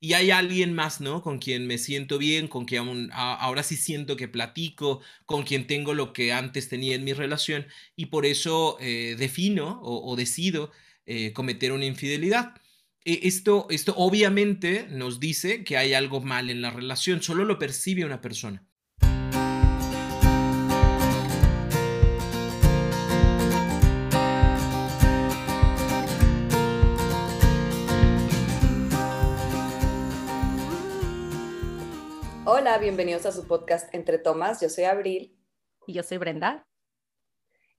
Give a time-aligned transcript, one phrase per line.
[0.00, 1.22] y hay alguien más, ¿no?
[1.22, 5.92] Con quien me siento bien, con quien ahora sí siento que platico, con quien tengo
[5.94, 7.66] lo que antes tenía en mi relación
[7.96, 10.72] y por eso eh, defino o, decido
[11.06, 12.54] eh, cometer una infidelidad.
[13.04, 17.58] E, esto, esto obviamente nos dice que hay algo mal en la relación, solo lo
[17.58, 18.69] percibe una persona.
[32.70, 34.60] Hola, bienvenidos a su podcast Entre Tomas.
[34.60, 35.36] Yo soy Abril.
[35.88, 36.64] Y yo soy Brenda.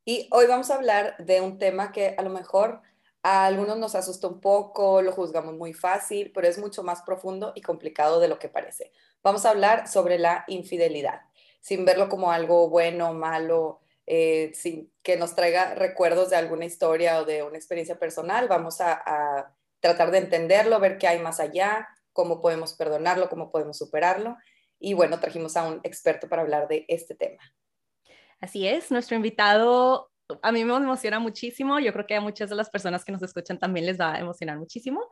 [0.03, 2.81] Y hoy vamos a hablar de un tema que a lo mejor
[3.23, 7.53] a algunos nos asusta un poco, lo juzgamos muy fácil, pero es mucho más profundo
[7.55, 8.91] y complicado de lo que parece.
[9.23, 11.21] Vamos a hablar sobre la infidelidad,
[11.61, 17.21] sin verlo como algo bueno, malo, eh, sin que nos traiga recuerdos de alguna historia
[17.21, 18.49] o de una experiencia personal.
[18.49, 23.51] Vamos a, a tratar de entenderlo, ver qué hay más allá, cómo podemos perdonarlo, cómo
[23.51, 24.35] podemos superarlo.
[24.81, 27.41] Y bueno, trajimos a un experto para hablar de este tema.
[28.39, 32.55] Así es, nuestro invitado a mí me emociona muchísimo, yo creo que a muchas de
[32.55, 35.09] las personas que nos escuchan también les va a emocionar muchísimo.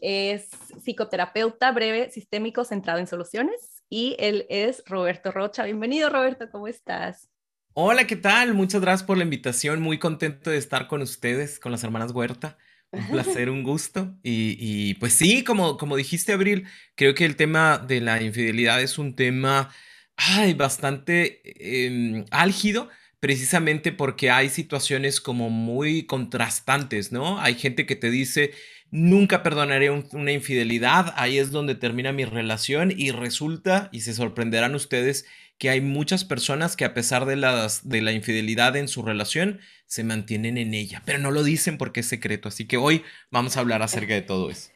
[0.00, 0.48] es
[0.82, 5.64] psicoterapeuta breve sistémico centrado en soluciones y él es Roberto Rocha.
[5.64, 7.28] Bienvenido Roberto, ¿cómo estás?
[7.74, 8.54] Hola, ¿qué tal?
[8.54, 12.58] Muchas gracias por la invitación, muy contento de estar con ustedes, con las hermanas Huerta.
[12.92, 14.14] Un placer, un gusto.
[14.22, 18.98] Y, pues sí, como, como dijiste, Abril, creo que el tema de la infidelidad es
[18.98, 19.70] un tema
[20.16, 21.40] ay, bastante
[21.86, 22.88] em, álgido
[23.20, 27.40] precisamente porque hay situaciones como muy contrastantes, ¿no?
[27.40, 28.52] Hay gente que te dice,
[28.90, 34.74] nunca perdonaré una infidelidad, ahí es donde termina mi relación y resulta, y se sorprenderán
[34.74, 35.24] ustedes,
[35.62, 39.60] que hay muchas personas que a pesar de, las, de la infidelidad en su relación,
[39.86, 43.56] se mantienen en ella, pero no lo dicen porque es secreto, así que hoy vamos
[43.56, 44.72] a hablar acerca de todo eso.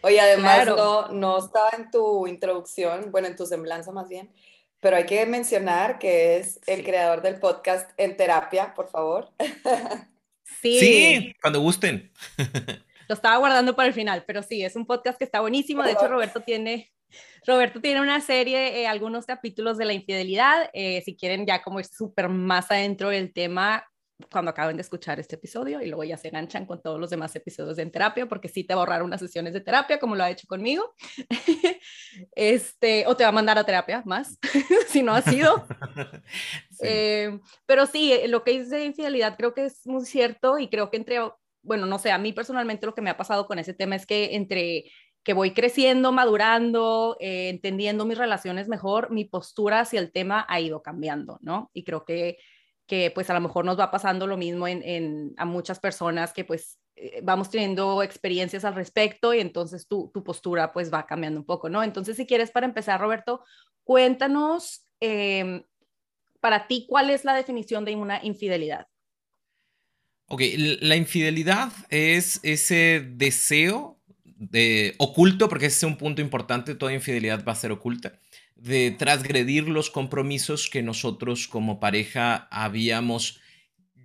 [0.00, 4.28] Oye, además no, no estaba en tu introducción, bueno, en tu semblanza más bien,
[4.80, 9.30] pero hay que mencionar que es el creador del podcast En Terapia, por favor.
[10.62, 10.78] Sí.
[10.78, 12.10] Sí, cuando gusten.
[13.08, 15.82] Lo estaba guardando para el final, pero sí, es un podcast que está buenísimo.
[15.82, 16.92] De hecho, Roberto tiene,
[17.46, 20.68] Roberto tiene una serie, eh, algunos capítulos de la infidelidad.
[20.72, 23.84] Eh, si quieren ya como es súper más adentro del tema,
[24.30, 27.36] cuando acaben de escuchar este episodio y luego ya se enganchan con todos los demás
[27.36, 30.16] episodios de en terapia, porque sí te va a ahorrar unas sesiones de terapia, como
[30.16, 30.94] lo ha hecho conmigo.
[32.34, 34.38] este, o te va a mandar a terapia más,
[34.88, 35.66] si no ha sido.
[36.80, 40.90] Eh, pero sí, lo que dice de infidelidad creo que es muy cierto y creo
[40.90, 41.18] que entre,
[41.62, 44.04] bueno, no sé, a mí personalmente lo que me ha pasado con ese tema es
[44.04, 44.84] que entre
[45.26, 50.60] que voy creciendo, madurando, eh, entendiendo mis relaciones mejor, mi postura hacia el tema ha
[50.60, 51.68] ido cambiando, ¿no?
[51.74, 52.38] Y creo que
[52.86, 56.44] que pues a lo mejor nos va pasando lo mismo en, a muchas personas que
[56.44, 61.46] pues eh, vamos teniendo experiencias al respecto y entonces tu, postura pues va cambiando un
[61.46, 61.82] poco, ¿no?
[61.82, 63.44] Entonces si quieres para empezar, Roberto,
[63.82, 65.64] cuéntanos em,
[66.40, 68.86] para ti cuál es la definición de una infidelidad.
[70.28, 70.42] Ok,
[70.80, 73.95] la infidelidad es ese deseo
[74.36, 78.18] de, oculto, porque ese es un punto importante, toda infidelidad va a ser oculta
[78.56, 83.40] de transgredir los compromisos que nosotros como pareja habíamos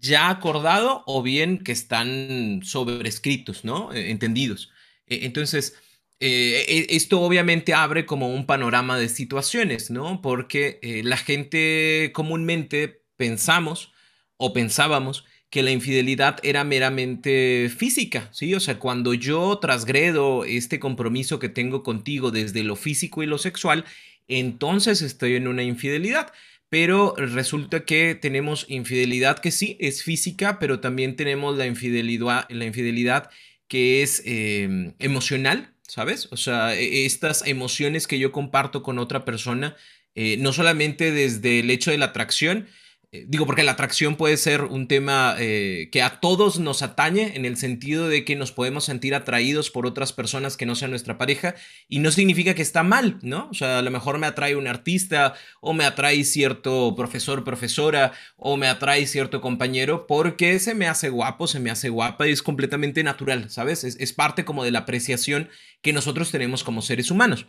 [0.01, 3.93] ya acordado o bien que están sobrescritos, ¿no?
[3.93, 4.71] E, entendidos.
[5.07, 5.75] E, entonces,
[6.19, 10.21] eh, e, esto obviamente abre como un panorama de situaciones, ¿no?
[10.21, 13.93] Porque eh, la gente comúnmente pensamos
[14.37, 18.55] o pensábamos que la infidelidad era meramente física, ¿sí?
[18.55, 23.37] O sea, cuando yo transgredo este compromiso que tengo contigo desde lo físico y lo
[23.37, 23.83] sexual,
[24.29, 26.31] entonces estoy en una infidelidad.
[26.69, 32.63] Pero resulta que tenemos infidelidad que sí es física, pero también tenemos la infidelidad, la
[32.63, 33.29] infidelidad
[33.67, 36.29] que es em, emocional, ¿sabes?
[36.31, 39.75] O sea, e, estas emociones que yo comparto con otra persona,
[40.15, 42.67] eh, no solamente desde el hecho de la atracción,
[43.13, 47.35] eh, digo, porque la atracción puede ser un tema eh, que a todos nos atañe
[47.35, 50.91] en el sentido de que nos podemos sentir atraídos por otras personas que no sean
[50.91, 51.55] nuestra pareja
[51.89, 53.49] y no significa que está mal, ¿no?
[53.49, 58.13] O sea, a lo mejor me atrae un artista o me atrae cierto profesor, profesora
[58.37, 62.31] o me atrae cierto compañero porque se me hace guapo, se me hace guapa y
[62.31, 63.83] es completamente natural, ¿sabes?
[63.83, 65.49] es parte como de la apreciación
[65.81, 67.47] que nosotros tenemos como seres humanos.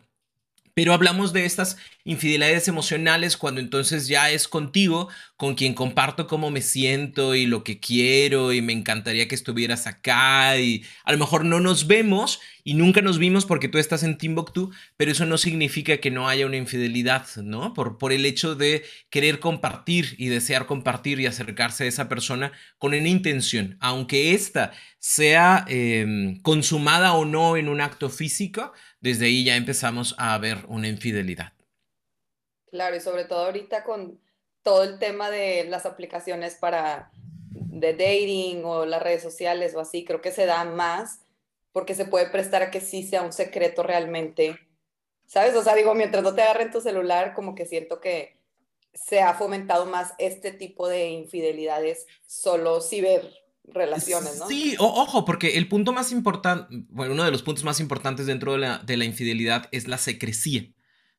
[0.75, 6.51] Pero hablamos de estas infidelidades emocionales cuando entonces ya es contigo con quien comparto cómo
[6.51, 11.19] me siento y lo que quiero y me encantaría que estuvieras acá y a lo
[11.19, 15.27] mejor no nos vemos y nunca nos vimos porque tú estás en Timbuktu, pero eso
[15.27, 17.75] no significa que no haya una infidelidad, ¿no?
[17.75, 22.53] Por, por el hecho de querer compartir y desear compartir y acercarse a esa persona
[22.79, 28.73] con una intención, aunque esta sea em, consumada o no en un acto físico,
[29.03, 31.53] desde ahí ya empezamos a ver una infidelidad.
[32.71, 34.19] Claro, y sobre todo ahorita con
[34.63, 37.11] todo el tema de las aplicaciones para
[37.51, 41.21] de dating o las redes sociales o así, creo que se da más
[41.73, 44.59] porque se puede prestar a que sí sea un secreto realmente.
[45.27, 45.57] ¿Sabes?
[45.57, 48.37] O sea, digo, mientras no te agarren tu celular, como que siento que
[48.95, 54.49] se ha fomentado más este tipo de infidelidades solo ciber relaciones, ¿no?
[54.49, 58.53] Sí, ojo, porque el punto más importante, bueno, uno de los puntos más importantes dentro
[58.53, 60.67] de la, de la infidelidad es la secrecía.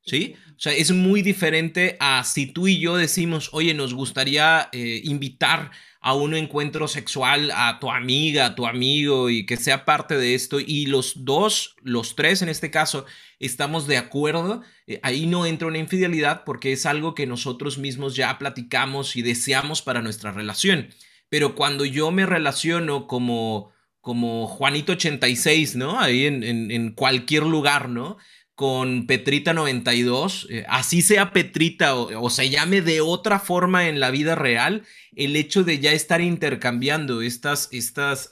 [0.05, 0.35] ¿Sí?
[0.49, 4.99] O sea, es muy diferente a si tú y yo decimos, oye, nos gustaría eh,
[5.05, 10.17] invitar a un encuentro sexual a tu amiga, a tu amigo y que sea parte
[10.17, 13.05] de esto y los dos, los tres en este caso,
[13.39, 18.17] estamos de acuerdo, eh, ahí no entra una infidelidad porque es algo que nosotros mismos
[18.17, 20.89] ya platicamos y deseamos para nuestra relación.
[21.33, 23.71] Pero cuando yo me relaciono como,
[24.01, 25.99] como Juanito 86, ¿no?
[25.99, 28.17] Ahí en, en, cualquier lugar, ¿no?
[28.53, 34.11] Con Petrita 92, eh, así sea Petrita o, se llame de otra forma en la
[34.11, 34.83] vida real,
[35.15, 38.29] el hecho de ya estar intercambiando estas, estas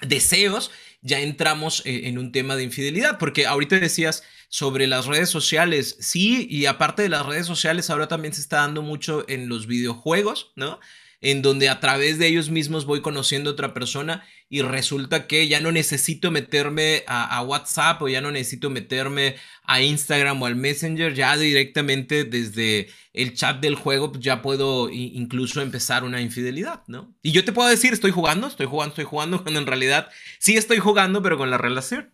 [0.00, 5.30] deseos, ya entramos eh, en un tema de infidelidad, porque ahorita decías sobre las redes
[5.30, 9.48] sociales, sí, y aparte de las redes sociales, ahora también se está dando mucho en
[9.48, 10.80] los videojuegos, ¿no?
[11.24, 15.48] En donde a través de ellos mismos voy conociendo a otra persona y resulta que
[15.48, 20.54] ya no necesito meterme a, WhatsApp o ya no necesito meterme a Instagram o al
[20.54, 26.82] Messenger, ya directamente desde el chat del juego pues, ya puedo incluso empezar una infidelidad,
[26.88, 27.16] ¿no?
[27.22, 30.58] Y yo te puedo decir, estoy jugando, estoy jugando, estoy jugando, cuando en realidad sí
[30.58, 32.12] estoy jugando, pero con la relación,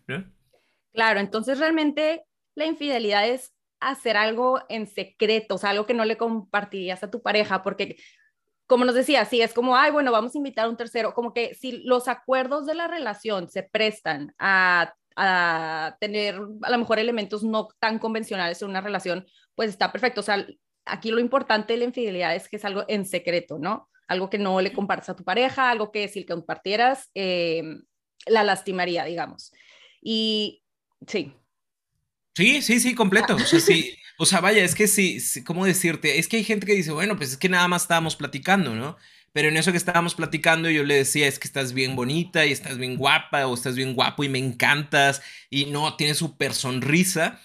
[0.93, 2.23] Claro, entonces realmente
[2.55, 7.11] la infidelidad es hacer algo en secreto, o sea, algo que no le compartirías a
[7.11, 7.97] tu pareja, porque
[8.67, 11.33] como nos decía, sí, es como, ay, bueno, vamos a invitar a un tercero, como
[11.33, 16.99] que si los acuerdos de la relación se prestan a, a tener a lo mejor
[16.99, 19.25] elementos no tan convencionales en una relación,
[19.55, 20.21] pues está perfecto.
[20.21, 20.45] O sea,
[20.85, 23.89] aquí lo importante de la infidelidad es que es algo en secreto, ¿no?
[24.07, 27.63] Algo que no le compartas a tu pareja, algo que si le compartieras, eh,
[28.25, 29.51] la lastimaría, digamos.
[30.01, 30.63] Y
[31.07, 31.33] sí.
[32.35, 33.35] Sí, sí, sí, completo.
[33.35, 36.17] O sea, sí, o sea, vaya, es que sí, ¿cómo decirte?
[36.19, 38.97] Es que hay gente que dice, bueno, pues es que nada más estábamos platicando, ¿no?
[39.33, 42.51] Pero en eso que estábamos platicando yo le decía, es que estás bien bonita y
[42.51, 47.39] estás bien guapa o estás bien guapo y me encantas y no, tienes súper sonrisa,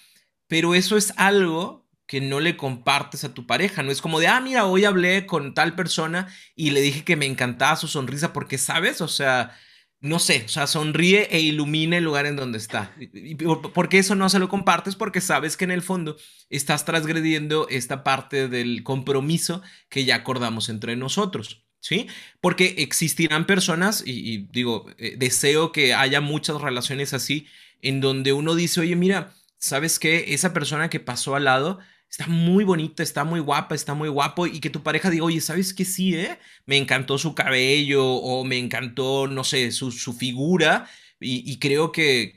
[0.49, 4.29] pero eso es algo que no le compartes a tu pareja, no es como de,
[4.29, 8.33] ah, mira, hoy hablé con tal persona y le dije que me encantaba su sonrisa
[8.33, 9.01] porque, ¿sabes?
[9.01, 9.57] O sea,
[10.01, 12.95] no sé, o sea, sonríe e ilumina el lugar en donde está.
[12.99, 14.95] ¿Y por qué eso no se lo compartes?
[14.95, 16.17] Porque sabes que en el fondo
[16.51, 21.63] estás transgrediendo esta parte del compromiso que ya acordamos entre nosotros.
[21.79, 22.09] ¿Sí?
[22.41, 27.47] Porque existirán personas, y, digo, eh, deseo que haya muchas relaciones así,
[27.81, 30.35] en donde uno dice, oye, mira, ¿sabes qué?
[30.35, 31.79] Esa persona que pasó al lado,
[32.11, 35.41] está muy bonita, está muy guapa, está muy guapo y que tu pareja diga, oye,
[35.41, 36.39] ¿sabes qué sí, eh?
[36.65, 40.89] Me encantó su cabello o me encantó, no sé, su, figura
[41.21, 42.33] y, creo que,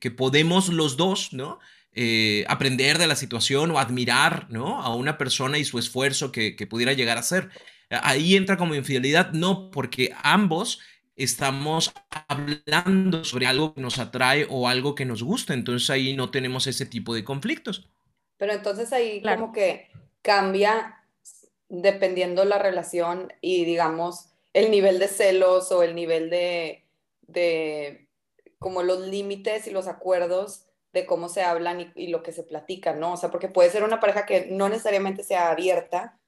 [0.00, 1.58] que, podemos los dos, ¿no?
[1.94, 4.82] Eh, aprender de la situación o admirar, ¿no?
[4.82, 7.50] A una persona y su esfuerzo que, que pudiera llegar a ser.
[7.90, 10.80] Ahí entra como infidelidad, no, porque ambos
[11.16, 11.92] estamos
[12.28, 16.66] hablando sobre algo que nos atrae o algo que nos gusta, entonces ahí no tenemos
[16.66, 17.88] ese tipo de conflictos.
[18.36, 19.88] Pero entonces ahí como que
[20.22, 21.04] cambia
[21.68, 26.84] dependiendo la relación y digamos el nivel de celos o el nivel de,
[27.22, 28.08] de
[28.58, 32.94] como los límites y los acuerdos de cómo se hablan y, lo que se platica,
[32.94, 33.14] ¿no?
[33.14, 36.18] O sea, porque puede ser una pareja que no necesariamente sea abierta,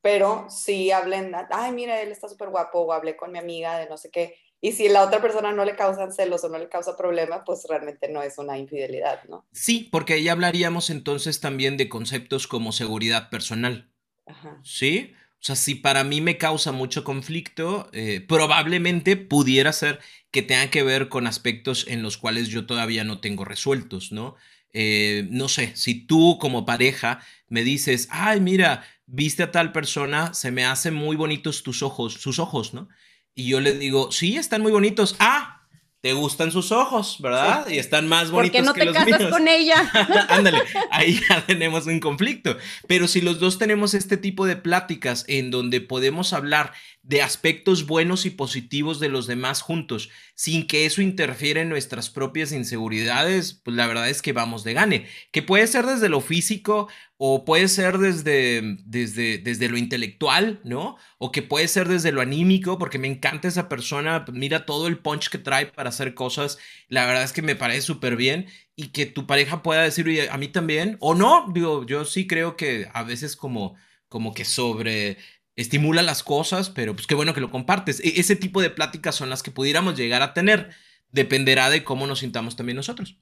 [0.00, 3.88] pero sí hablen, ay, mira, él está súper guapo, o hablé con mi amiga de
[3.88, 6.68] no sé qué, y si la otra persona no le causan celos o no le
[6.68, 9.46] causa problema, pues realmente no es una infidelidad, ¿no?
[9.52, 13.90] Sí, porque ahí hablaríamos entonces también de conceptos como seguridad personal.
[14.26, 14.60] Ajá.
[14.62, 15.14] ¿Sí?
[15.40, 19.98] O sea, si para mí me causa mucho conflicto, eh, probablemente pudiera ser
[20.30, 24.36] que tenga que ver con aspectos en los cuales yo todavía no tengo resueltos, ¿no?
[24.74, 30.34] Eh, no sé, si tú como pareja me dices, ay, mira, viste a tal persona,
[30.34, 32.88] se me hacen muy bonitos tus ojos, sus ojos, ¿no?
[33.34, 35.16] Y yo le digo, sí, están muy bonitos.
[35.18, 35.60] Ah,
[36.00, 37.68] te gustan sus ojos, ¿verdad?
[37.68, 39.90] Y están más bonitos ¿Por qué no te casas con ella?
[40.30, 42.56] Ándale, ahí ya tenemos un conflicto.
[42.86, 47.86] Pero si los dos tenemos este tipo de pláticas en donde podemos hablar de aspectos
[47.86, 53.54] buenos y positivos de los demás juntos, sin que eso interfiera en nuestras propias inseguridades,
[53.54, 57.44] pues la verdad es que vamos de gane, que puede ser desde lo físico o
[57.44, 60.96] puede ser desde, desde, desde lo intelectual, ¿no?
[61.18, 64.98] O que puede ser desde lo anímico, porque me encanta esa persona, mira todo el
[64.98, 68.88] punch que trae para hacer cosas, la verdad es que me parece súper bien y
[68.88, 72.56] que tu pareja pueda decir, oye, a mí también, o no, digo, yo sí creo
[72.56, 73.74] que a veces como,
[74.08, 75.18] como que sobre
[75.62, 78.00] estimula las cosas, pero pues qué bueno que lo compartes.
[78.00, 80.70] E, ese tipo de pláticas son las que pudiéramos llegar a tener,
[81.10, 83.18] dependerá de cómo nos sintamos también nosotros.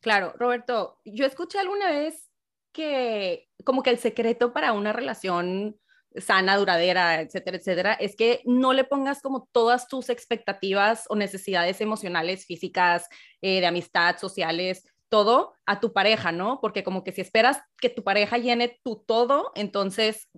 [0.00, 2.30] Claro, Roberto, yo escuché alguna vez
[2.72, 5.76] que como que el secreto para una relación
[6.16, 11.80] sana, duradera, etcétera, etcétera, es que no le pongas como todas tus expectativas o necesidades
[11.80, 13.08] emocionales, físicas,
[13.40, 16.60] eh, de amistad, sociales, todo a tu pareja, ¿no?
[16.60, 20.28] Porque como que si esperas que tu pareja llene tu todo, entonces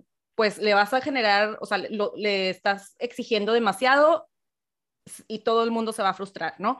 [0.41, 4.27] pues le vas a generar, o sea, le estás exigiendo demasiado
[5.27, 6.79] y todo el mundo se va a frustrar, ¿no?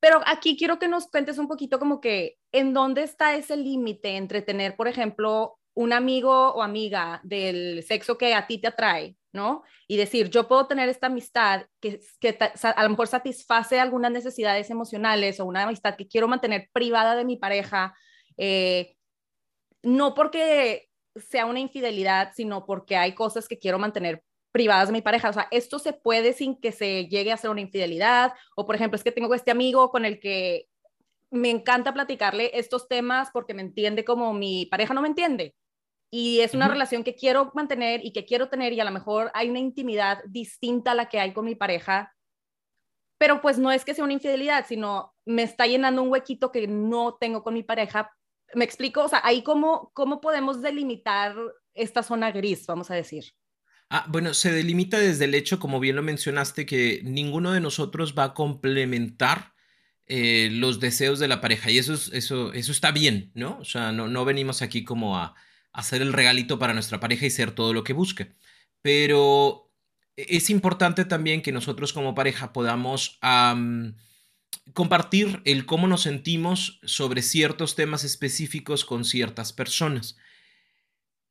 [0.00, 4.18] Pero aquí quiero que nos cuentes un poquito como que en dónde está ese límite
[4.18, 9.16] entre tener, por ejemplo, un amigo o amiga del sexo que a ti te atrae,
[9.32, 9.62] ¿no?
[9.88, 14.68] Y decir, yo puedo tener esta amistad que, que a lo mejor satisface algunas necesidades
[14.68, 17.94] emocionales o una amistad que quiero mantener privada de mi pareja,
[18.36, 18.94] eh,
[19.82, 25.02] no porque sea una infidelidad, sino porque hay cosas que quiero mantener privadas de mi
[25.02, 25.30] pareja.
[25.30, 28.32] O sea, esto se puede sin que se llegue a ser una infidelidad.
[28.56, 30.68] O, por ejemplo, es que tengo este amigo con el que
[31.30, 35.54] me encanta platicarle estos temas porque me entiende como mi pareja no me entiende.
[36.08, 39.32] Y es una relación que quiero mantener y que quiero tener y a lo mejor
[39.34, 42.14] hay una intimidad distinta a la que hay con mi pareja.
[43.18, 46.68] Pero pues no es que sea una infidelidad, sino me está llenando un huequito que
[46.68, 48.12] no tengo con mi pareja.
[48.54, 49.04] ¿Me explico?
[49.04, 51.36] O sea, ahí cómo, cómo podemos delimitar
[51.74, 53.24] esta zona gris, vamos a decir.
[53.90, 58.14] Ah, bueno, se delimita desde el hecho, como bien lo mencionaste, que ninguno de nosotros
[58.18, 59.52] va a complementar
[60.06, 61.70] eh, los deseos de la pareja.
[61.70, 63.58] Y eso, eso, eso está bien, ¿no?
[63.60, 65.34] O sea, no, no venimos aquí como a,
[65.74, 68.32] hacer el regalito para nuestra pareja y ser todo lo que busque.
[68.80, 69.72] Pero
[70.16, 73.18] es importante también que nosotros como pareja podamos
[74.72, 80.16] compartir el cómo nos sentimos sobre ciertos temas específicos con ciertas personas.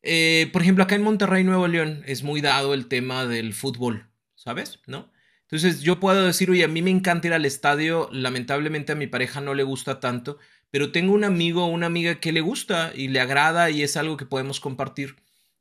[0.01, 4.09] Eh, por ejemplo, acá en Monterrey, Nuevo León, es muy dado el tema del fútbol,
[4.35, 4.79] ¿sabes?
[4.85, 5.11] ¿No?
[5.43, 9.07] Entonces yo puedo decir, oye, a mí me encanta ir al estadio, lamentablemente a mi
[9.07, 10.37] pareja no le gusta tanto,
[10.71, 13.95] pero tengo un amigo o una amiga que le gusta y le agrada y es
[13.95, 15.15] algo que podemos compartir.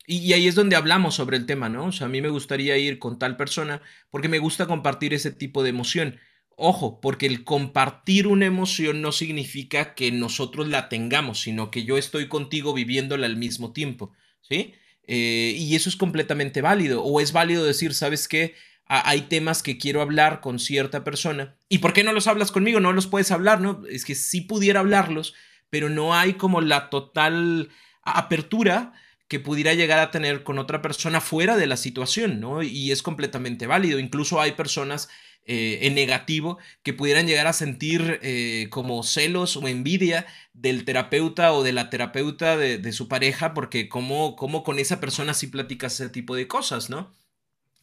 [0.07, 1.87] Y, y, ahí es donde hablamos sobre el tema, ¿no?
[1.87, 5.31] O sea, a mí me gustaría ir con tal persona porque me gusta compartir ese
[5.31, 6.19] tipo de emoción.
[6.57, 11.99] Ojo, porque el compartir una emoción no significa que nosotros la tengamos, sino que yo
[11.99, 14.13] estoy contigo viviéndola al mismo tiempo.
[14.43, 14.75] ¿sí?
[15.07, 17.03] Eh, y eso es completamente válido.
[17.03, 18.55] O es válido decir, ¿sabes qué?
[18.95, 21.57] hay temas que quiero hablar con cierta persona.
[21.71, 22.79] ¿Y por qué no los hablas conmigo?
[22.79, 23.85] No los puedes hablar, ¿no?
[23.89, 25.35] Es que sí pudiera hablarlos,
[25.71, 27.71] pero no hay como la total
[28.03, 28.93] apertura
[29.29, 32.63] que pudiera llegar a tener con otra persona fuera de la situación, ¿no?
[32.63, 33.99] Y es completamente válido.
[33.99, 35.09] Incluso hay personas
[35.45, 41.53] eh, en negativo que pudieran llegar a sentir eh, como celos o envidia del terapeuta
[41.53, 45.95] o de la terapeuta de, su pareja, porque como, como con esa persona sí platicas
[45.95, 47.13] ese tipo de cosas, ¿no?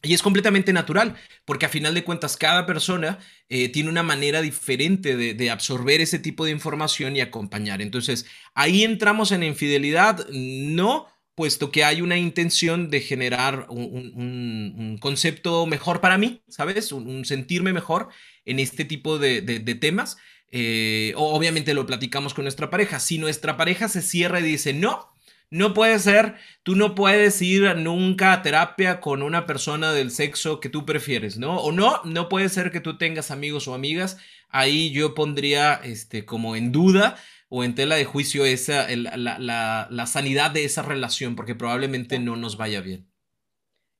[0.02, 3.18] Y es completamente natural, porque a final de cuentas cada persona
[3.50, 7.82] eh, tiene una manera diferente de, de, absorber ese tipo de información y acompañar.
[7.82, 8.24] Entonces,
[8.54, 16.00] ahí entramos en infidelidad, no puesto que hay una intención de generar un, concepto mejor
[16.00, 16.92] para mí, ¿sabes?
[16.92, 18.08] Un, sentirme mejor
[18.44, 19.40] en este tipo de,
[19.80, 20.18] temas.
[20.52, 23.00] Eh, obviamente lo platicamos con nuestra pareja.
[23.00, 25.10] Si nuestra pareja se cierra y dice, no,
[25.50, 30.60] no puede ser, tú no puedes ir nunca a terapia con una persona del sexo
[30.60, 31.56] que tú prefieres, ¿no?
[31.56, 34.16] O no, no puede ser que tú tengas amigos o amigas.
[34.48, 37.16] Ahí yo pondría este, como en duda
[37.50, 42.56] o en tela de juicio esa, la, sanidad de esa relación, porque probablemente no nos
[42.56, 43.10] vaya bien.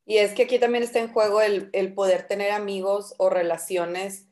[0.07, 4.29] Y es que aquí también está en juego el, el poder tener amigos o relaciones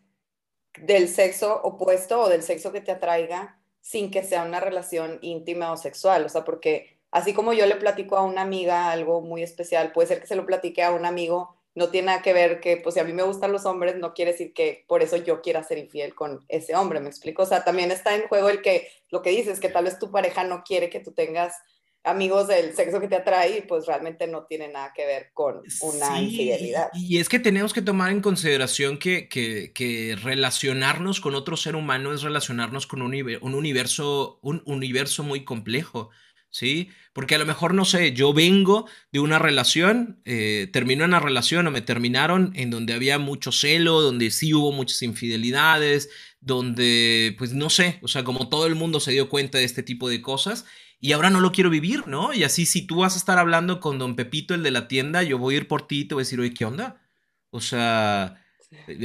[0.80, 5.72] del sexo opuesto o del sexo que te atraiga sin que sea una relación íntima
[5.72, 6.24] o sexual.
[6.24, 10.08] O sea, porque así como yo le platico a una amiga algo muy especial, puede
[10.08, 12.94] ser que se lo platique a un amigo no tiene nada que ver que, pues
[12.94, 15.62] si a mí me gustan los hombres, no quiere decir que por eso yo quiera
[15.62, 17.44] ser infiel con ese hombre, ¿me explico?
[17.44, 20.10] O sea, también está en juego el que, lo que dices, que tal vez tu
[20.10, 21.54] pareja no quiere que tú tengas
[22.02, 25.62] amigos del sexo que te atrae y pues realmente no tiene nada que ver con
[25.82, 26.88] una infidelidad.
[26.94, 32.12] Y es que tenemos que tomar en consideración que, que, relacionarnos con otro ser humano
[32.12, 36.10] es relacionarnos con un, un universo, un universo muy complejo.
[36.50, 36.90] ¿Sí?
[37.12, 41.66] Porque a lo mejor, no sé, yo vengo de una relación, eh, terminó una relación
[41.66, 47.52] o me terminaron en donde había mucho celo, donde sí hubo muchas infidelidades, donde, pues
[47.52, 50.22] no sé, o sea, como todo el mundo se dio cuenta de este tipo de
[50.22, 50.64] cosas
[51.00, 52.32] y ahora no lo quiero vivir, ¿no?
[52.34, 55.22] Y así si tú vas a estar hablando con don Pepito, el de la tienda,
[55.22, 57.00] yo voy a ir por ti y te voy a decir, oye, ¿qué onda?
[57.50, 58.42] O sea,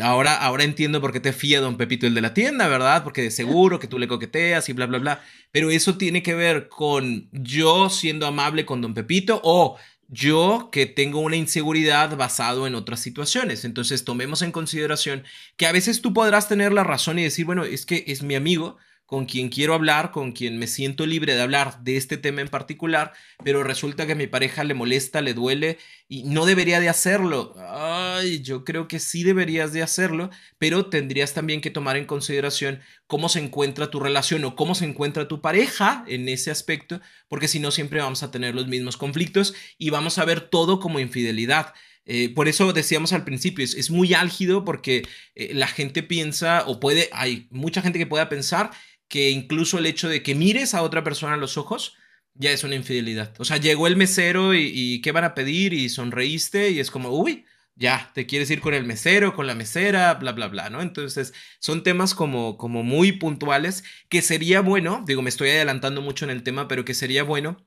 [0.01, 3.03] ahora, ahora entiendo por qué te fía don Pepito, el de la tienda, ¿verdad?
[3.03, 5.21] Porque de seguro que tú le coqueteas y bla, bla, bla.
[5.51, 9.77] Pero eso tiene que ver con yo siendo amable con don Pepito o
[10.07, 13.65] yo que tengo una inseguridad basado en otras situaciones.
[13.65, 15.23] Entonces tomemos en consideración
[15.57, 18.35] que a veces tú podrás tener la razón y decir, bueno, es que es mi
[18.35, 22.41] amigo, con quien quiero hablar, con quien me siento libre de hablar de este tema
[22.41, 26.79] en particular, pero resulta que a mi pareja le molesta, le duele y no debería
[26.79, 27.53] de hacerlo.
[27.57, 32.79] Ay, yo creo que sí deberías de hacerlo, pero tendrías también que tomar en consideración
[33.07, 37.47] cómo se encuentra tu relación o cómo se encuentra tu pareja en ese aspecto, porque
[37.47, 40.99] si no siempre vamos a tener los mismos conflictos y vamos a ver todo como
[40.99, 41.73] infidelidad.
[42.05, 45.03] Eh, por eso decíamos al principio, es, muy álgido porque
[45.35, 48.71] eh, la gente piensa o puede, hay mucha gente que pueda pensar
[49.13, 51.95] que incluso el hecho de que mires a otra persona a los ojos
[52.33, 53.31] ya es una infidelidad.
[53.37, 55.71] O sea, llegó el mesero y, ¿qué van a pedir?
[55.73, 59.53] Y sonreíste y es como, uy, ya, te quieres ir con el mesero, con la
[59.53, 60.81] mesera, bla, bla, bla, ¿no?
[60.81, 66.25] Entonces, son temas como, como muy puntuales que sería bueno, digo, me estoy adelantando mucho
[66.25, 67.63] en el tema, pero que sería bueno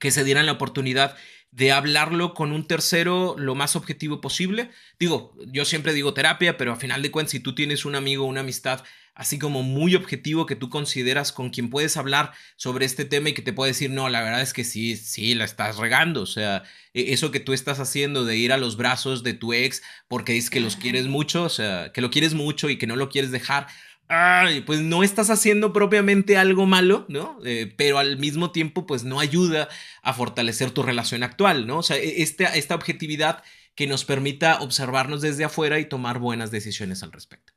[0.00, 1.16] que se dieran la oportunidad
[1.54, 4.70] de hablarlo con un tercero lo más objetivo posible.
[4.98, 8.24] Digo, yo siempre digo terapia, pero a final de cuentas, si tú tienes un amigo,
[8.24, 8.82] una amistad
[9.14, 13.34] así como muy objetivo que tú consideras con quien puedes hablar sobre este tema y
[13.34, 16.22] que te puede decir, no, la verdad es que sí, sí, la estás regando.
[16.22, 19.52] O sea, e, eso que tú estás haciendo de ir a los brazos de tu
[19.52, 22.88] ex porque es que los quieres mucho, o sea, que lo quieres mucho y que
[22.88, 23.68] no lo quieres dejar.
[24.08, 27.38] Ay, pues no estás haciendo propiamente algo malo, ¿no?
[27.44, 29.68] Eh, pero al mismo tiempo, pues no ayuda
[30.02, 31.78] a fortalecer tu relación actual, ¿no?
[31.78, 33.42] O sea, e, esta, esta objetividad
[33.74, 37.54] que nos permita observarnos desde afuera y tomar buenas decisiones al respecto.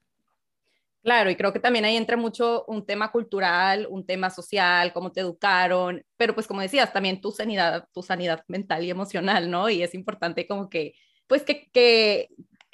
[1.04, 5.12] Claro, y creo que también ahí entra mucho un tema cultural, un tema social, cómo
[5.12, 9.70] te educaron, pero pues como decías, también tu sanidad, tu sanidad mental y emocional, ¿no?
[9.70, 10.96] Y es importante como que,
[11.28, 12.30] pues que, que,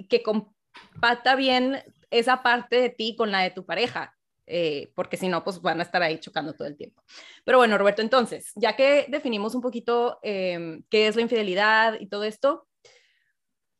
[0.09, 4.15] que compata bien esa parte de ti con la de tu pareja,
[4.45, 7.03] eh, porque si no, pues van a estar ahí chocando todo el tiempo.
[7.45, 12.07] Pero bueno, Roberto, entonces, ya que definimos un poquito em, qué es la infidelidad y
[12.07, 12.67] todo esto,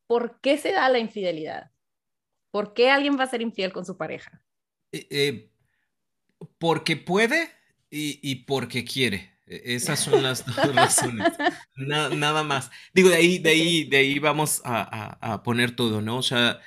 [0.07, 1.71] ¿por qué se da la infidelidad?
[2.51, 4.43] ¿Por qué alguien va a ser infiel con su pareja?
[4.91, 5.49] Eh, eh,
[6.59, 7.49] porque puede
[7.89, 9.33] y, porque quiere.
[9.47, 11.33] E, esas son las dos razones.
[11.75, 12.69] nada más.
[12.93, 16.17] Digo, de ahí, de ahí, de ahí vamos a, poner todo, ¿no?
[16.17, 16.59] O sea,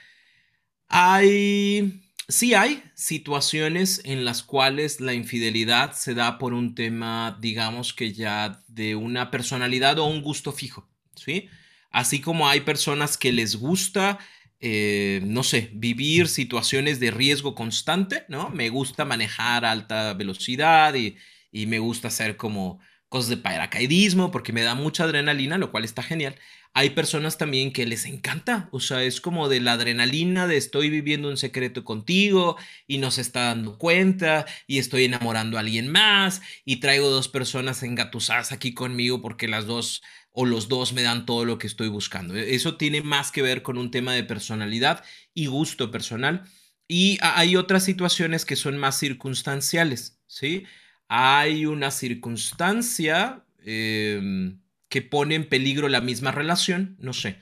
[0.89, 2.03] hay.
[2.29, 8.13] Sí hay situaciones en las cuales la infidelidad se da por un tema, digamos que
[8.13, 11.49] ya de una personalidad o un gusto fijo, ¿sí?
[11.93, 14.19] Así como hay personas que les gusta
[14.61, 18.49] eh, no sé, vivir situaciones de riesgo constante, ¿no?
[18.51, 21.17] Me gusta manejar a alta velocidad y,
[21.53, 25.85] y me gusta hacer como cosas de paracaidismo porque me da mucha adrenalina, lo cual
[25.85, 26.37] está genial.
[26.75, 30.91] Hay personas también que les encanta, o sea, es como de la adrenalina de estoy
[30.91, 35.91] viviendo un secreto contigo y no se está dando cuenta y estoy enamorando a alguien
[35.91, 41.01] más y traigo dos personas engatusadas aquí conmigo porque las dos o los dos me
[41.03, 42.37] dan todo lo que estoy buscando.
[42.37, 46.43] E, eso tiene más que ver con un tema de personalidad y gusto personal.
[46.87, 50.65] Y hay otras situaciones que son más circunstanciales, ¿sí?
[51.09, 57.39] Hay una circunstancia em, que pone en peligro la misma relación, no sé.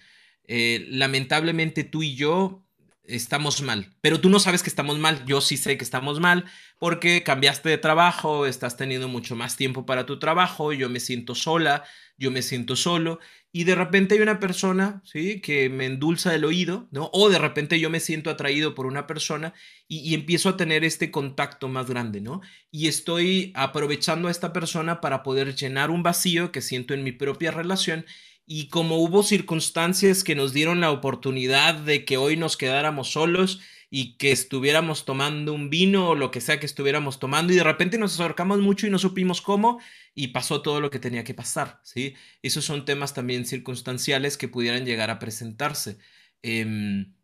[0.46, 2.64] Eh, lamentablemente tú y yo
[3.04, 6.44] estamos mal, pero tú no sabes que estamos mal, yo sí sé que estamos mal
[6.78, 11.34] porque cambiaste de trabajo, estás teniendo mucho más tiempo para tu trabajo, yo me siento
[11.34, 11.84] sola,
[12.16, 13.20] yo me siento solo
[13.56, 15.40] y de repente hay una persona, ¿sí?
[15.40, 17.08] Que me endulza el oído, ¿no?
[17.12, 19.54] O de repente yo me siento atraído por una persona
[19.86, 22.40] y, y empiezo a tener este contacto más grande, ¿no?
[22.72, 27.12] Y estoy aprovechando a esta persona para poder llenar un vacío que siento en mi
[27.12, 28.06] propia relación
[28.44, 33.60] y como hubo circunstancias que nos dieron la oportunidad de que hoy nos quedáramos solos
[33.96, 37.62] y que estuviéramos tomando un vino o lo que sea que estuviéramos tomando y de
[37.62, 39.80] repente nos acercamos mucho y no supimos cómo
[40.16, 42.16] y pasó todo lo que tenía que pasar, ¿sí?
[42.42, 45.98] Esos son temas también circunstanciales que pudieran llegar a presentarse.
[46.42, 47.14] Em,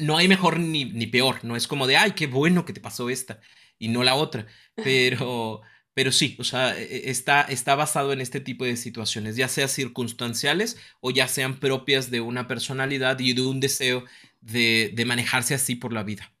[0.00, 2.80] no hay mejor ni, ni peor, no es como de, ay, qué bueno que te
[2.80, 3.38] pasó esta
[3.78, 5.62] y no la otra, pero...
[5.96, 9.46] Pero sí, o sea, e, e, está, está basado en este tipo de situaciones, ya
[9.46, 14.04] sea circunstanciales o ya sean propias de una personalidad y de un deseo
[14.44, 16.32] de, manejarse así por la vida.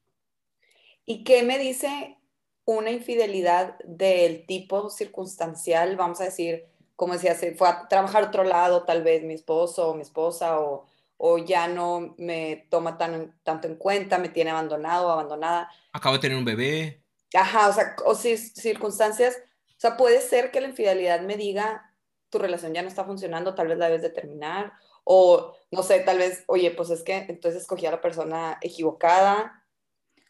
[1.04, 2.18] ¿Y qué me dice
[2.64, 6.64] una infidelidad del tipo circunstancial, vamos a decir,
[6.96, 10.02] como decía, se fue a trabajar a otro lado, tal vez mi esposo o mi
[10.02, 10.86] esposa, o,
[11.18, 15.70] o ya no me toma tan, tanto en cuenta, me tiene abandonado o abandonada.
[15.92, 17.02] Acabo de tener un bebé.
[17.34, 19.36] Ajá, o sea, o si, circunstancias,
[19.70, 21.94] o sea, puede ser que la infidelidad me diga,
[22.30, 24.72] tu relación ya no está funcionando, tal vez la debes de terminar,
[25.04, 29.64] o no sé, tal vez, oye, pues es que entonces escogí a la persona equivocada,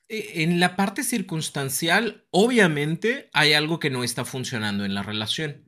[0.09, 5.65] e, en la parte circunstancial, obviamente hay algo que no está funcionando en la relación,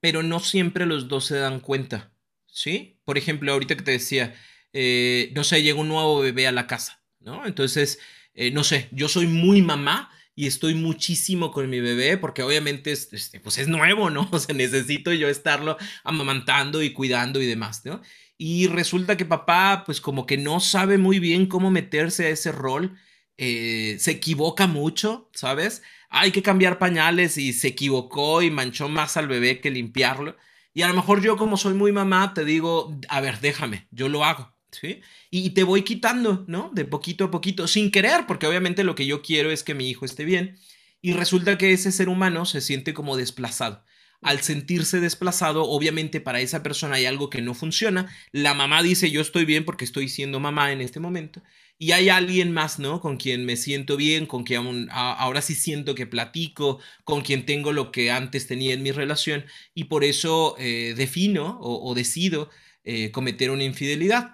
[0.00, 2.12] pero no siempre los dos se dan cuenta,
[2.46, 3.00] ¿sí?
[3.04, 4.34] Por ejemplo, ahorita que te decía,
[4.72, 7.46] eh, no sé, llega un nuevo bebé a la casa, ¿no?
[7.46, 7.98] Entonces,
[8.34, 12.92] eh, no sé, yo soy muy mamá y estoy muchísimo con mi bebé porque obviamente
[12.92, 14.28] es, este, pues es nuevo, ¿no?
[14.32, 18.02] O sea, necesito yo estarlo amamantando y cuidando y demás, ¿no?
[18.38, 22.52] Y resulta que papá, pues como que no sabe muy bien cómo meterse a ese
[22.52, 22.96] rol
[23.38, 25.82] eh, se equivoca mucho, ¿sabes?
[26.08, 30.36] Hay que cambiar pañales y se equivocó y manchó más al bebé que limpiarlo.
[30.72, 34.08] Y a lo mejor yo como soy muy mamá, te digo, a ver, déjame, yo
[34.08, 35.00] lo hago, ¿sí?
[35.30, 36.70] Y, te voy quitando, ¿no?
[36.74, 39.88] De poquito a poquito, sin querer, porque obviamente lo que yo quiero es que mi
[39.90, 40.58] hijo esté bien.
[41.02, 43.84] Y resulta que ese ser humano se siente como desplazado.
[44.26, 48.14] Al sentirse desplazado, obviamente para esa persona hay algo que no funciona.
[48.32, 51.42] La mamá dice, yo estoy bien porque estoy siendo mamá en este momento
[51.78, 53.00] y hay alguien más, ¿no?
[53.00, 57.72] Con quien me siento bien, con quien ahora sí siento que platico, con quien tengo
[57.72, 62.50] lo que antes tenía en mi relación y por eso eh, defino o, decido
[62.84, 64.32] eh, cometer una infidelidad.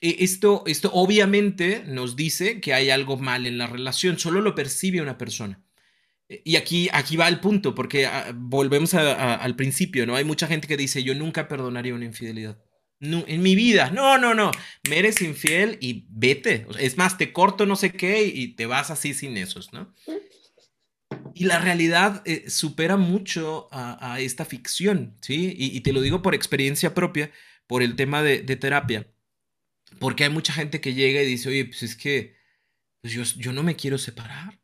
[0.00, 4.54] E, esto, esto obviamente nos dice que hay algo mal en la relación, solo lo
[4.54, 5.63] percibe una persona.
[6.28, 10.16] E, y aquí, aquí va el punto, porque ah, volvemos al principio, ¿no?
[10.16, 12.58] Hay mucha gente que dice, yo nunca perdonaría una infidelidad
[13.00, 13.90] en mi vida.
[13.90, 14.50] No, no, no.
[14.88, 16.66] Me eres infiel y vete.
[16.78, 19.94] Es más, te corto no sé qué y te vas así sin esos, ¿no?
[21.34, 25.54] Y la realidad eh, supera mucho a, esta ficción, ¿sí?
[25.56, 27.32] Y, te lo digo por experiencia propia,
[27.66, 29.08] por el tema de, terapia.
[29.98, 32.36] Porque hay mucha gente que llega y dice, oye, pues es que
[33.00, 34.60] pues yo, yo no me quiero separar.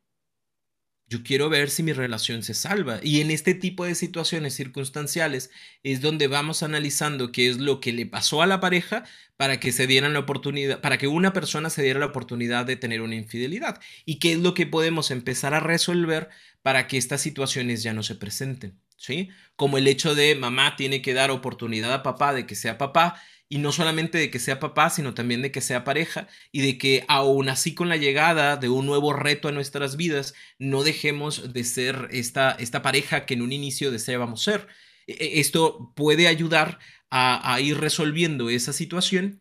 [1.11, 3.01] Yo quiero ver si mi relación se salva.
[3.03, 5.51] Y en este tipo de situaciones circunstanciales
[5.83, 9.03] es donde vamos analizando qué es lo que le pasó a la pareja
[9.35, 12.77] para que se dieran la oportunidad, para que una persona se diera la oportunidad de
[12.77, 13.81] tener una infidelidad.
[14.05, 16.29] Y qué es lo que podemos empezar a resolver
[16.61, 18.79] para que estas situaciones ya no se presenten.
[18.95, 19.31] ¿Sí?
[19.57, 23.21] Como el hecho de mamá tiene que dar oportunidad a papá de que sea papá
[23.51, 26.77] y no solamente de que sea papá, sino también de que sea pareja y de
[26.77, 31.51] que aún así con la llegada de un nuevo reto a nuestras vidas, no dejemos
[31.51, 34.69] de ser esta, esta pareja que en un inicio deseábamos ser.
[35.05, 39.37] E, e, esto puede ayudar a, ir resolviendo esa situación.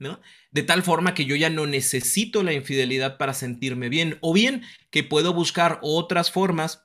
[0.50, 4.64] De tal forma que yo ya no necesito la infidelidad para sentirme bien, o bien
[4.90, 6.82] que puedo buscar otras formas,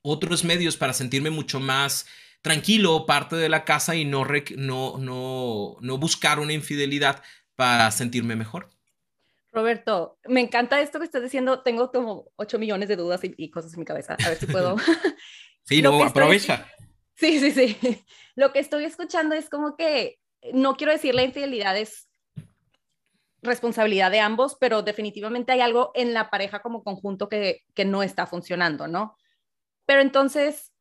[0.00, 2.06] otros medios para sentirme mucho más
[2.44, 4.26] tranquilo, parte de la casa y no,
[4.56, 7.22] no, no, no buscar una infidelidad
[7.56, 8.68] para sentirme mejor.
[9.50, 11.62] Roberto, me encanta esto que estás diciendo.
[11.62, 14.18] Tengo como 8 millones de dudas y, cosas en mi cabeza.
[14.22, 14.76] A ver si puedo.
[15.64, 16.70] sí, no, aprovecha.
[17.14, 18.04] Sí, sí, sí.
[18.34, 20.18] Lo que estoy escuchando es como que
[20.52, 22.10] no quiero decir la infidelidad es
[23.40, 28.02] responsabilidad de ambos, pero definitivamente hay algo en la pareja como conjunto que, que no
[28.02, 29.16] está funcionando, ¿no?
[29.86, 30.73] Pero entonces,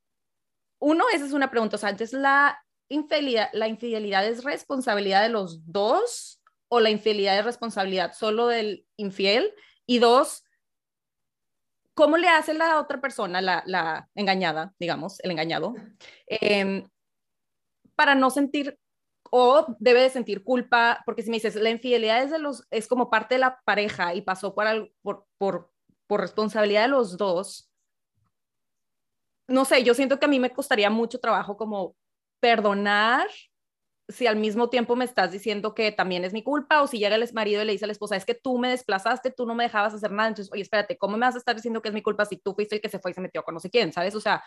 [0.84, 5.30] uno, esa es una pregunta, o sea, entonces la infidelidad, la infidelidad es responsabilidad de
[5.30, 9.54] los dos o la infidelidad es responsabilidad solo del infiel.
[9.86, 10.44] Y dos,
[11.94, 15.74] ¿cómo le hace la otra persona, la, engañada, digamos, el engañado,
[16.28, 16.84] em,
[17.96, 18.78] para no sentir
[19.32, 22.88] o debe de sentir culpa, porque si me dices, la infidelidad es, de los, es
[22.88, 25.72] como parte de la pareja y pasó por, por, por,
[26.08, 27.73] por responsabilidad de los dos,
[29.48, 31.96] no sé, yo siento que a mí me costaría mucho trabajo como
[32.40, 33.28] perdonar
[34.10, 37.16] si al mismo tiempo me estás diciendo que también es mi culpa o si llega
[37.16, 39.56] el marido y le dice a la esposa, es que tú me desplazaste, tú no
[39.56, 41.96] me dejabas hacer nada, entonces, oye, espérate, ¿cómo me vas a estar diciendo que es
[41.96, 43.70] mi culpa si tú fuiste el que se fue y se metió con no sé
[43.70, 44.14] quién, ¿sabes?
[44.16, 44.44] O sea,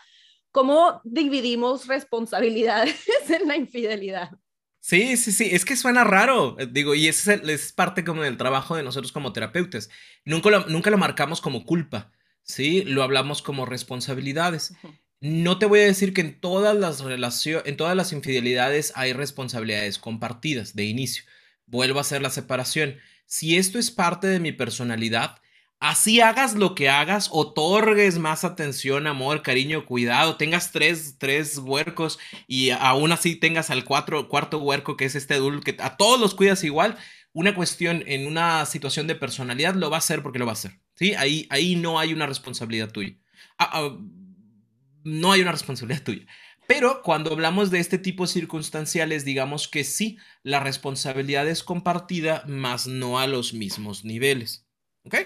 [0.51, 2.95] ¿cómo dividimos responsabilidades
[3.29, 4.31] en la infidelidad?
[4.79, 8.37] Sí, sí, sí, es que suena raro, eh, digo, y es, es parte como del
[8.37, 9.89] trabajo de nosotros como terapeutas.
[10.23, 12.11] Nunca nunca lo marcamos como culpa,
[12.47, 12.83] ¿sí?
[12.83, 14.73] Lo hablamos como responsabilidades.
[15.19, 19.13] No te voy a decir que en todas las relaciones, en todas las infidelidades hay
[19.13, 21.23] responsabilidades compartidas de inicio.
[21.65, 22.97] Vuelvo a hacer la separación.
[23.25, 25.41] Si esto es parte de mi personalidad,
[25.79, 32.19] así hagas lo que hagas, otorgues más atención, amor, cariño, cuidado, tengas tres, tres huercos
[32.47, 36.19] y aún así tengas al cuatro, cuarto huerco que es este adulto, que a todos
[36.19, 36.97] los cuidas igual,
[37.37, 40.59] una cuestión en una situación de personalidad lo va a hacer porque lo va a
[40.59, 40.79] hacer.
[40.95, 41.13] ¿sí?
[41.13, 43.15] Ahí, ahí no hay una responsabilidad tuya.
[43.59, 43.97] Ah, ah,
[45.03, 46.25] no hay una responsabilidad tuya.
[46.65, 52.87] Pero cuando hablamos de este tipo circunstanciales, digamos que sí, la responsabilidad es compartida, más
[52.87, 54.65] no a los mismos niveles.
[55.03, 55.17] ¿Ok?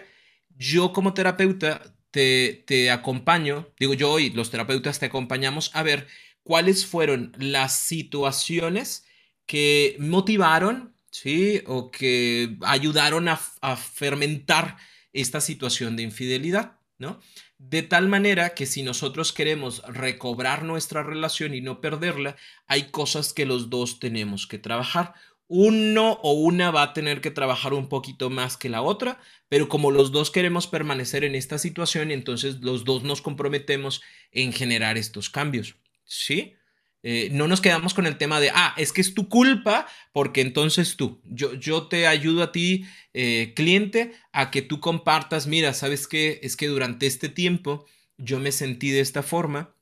[0.49, 6.07] Yo como terapeuta te, te acompaño, digo yo y los terapeutas te acompañamos a ver
[6.43, 9.05] cuáles fueron las situaciones
[9.45, 11.61] que motivaron, ¿sí?
[11.67, 14.77] O que ayudaron a, a fermentar
[15.13, 17.19] esta situación de infidelidad, ¿no?
[17.57, 23.33] De tal manera que si nosotros queremos recobrar nuestra relación y no perderla, hay cosas
[23.33, 25.13] que los dos tenemos que trabajar.
[25.47, 29.19] Uno o una va a tener que trabajar un poquito más que la otra,
[29.49, 34.53] pero como los dos queremos permanecer en esta situación, entonces los dos nos comprometemos en
[34.53, 35.75] generar estos cambios.
[36.05, 36.55] ¿Sí?
[37.03, 40.41] Eh, no nos quedamos con el tema de, ah, es que es tu culpa, porque
[40.41, 45.73] entonces tú, yo, yo te ayudo a ti, eh, cliente, a que tú compartas, mira,
[45.73, 46.39] ¿sabes qué?
[46.43, 47.85] Es que durante este tiempo
[48.17, 49.75] yo me sentí de esta forma,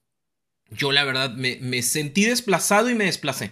[0.70, 3.52] yo la verdad me, me sentí desplazado y me desplacé.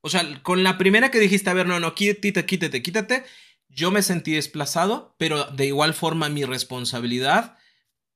[0.00, 3.24] O sea, con la primera que dijiste, a ver, no, no, quítate, quítate, quítate,
[3.68, 7.56] yo me sentí desplazado, pero de igual forma mi responsabilidad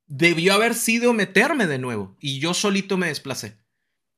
[0.06, 3.58] debió haber sido meterme de nuevo y yo solito me desplacé.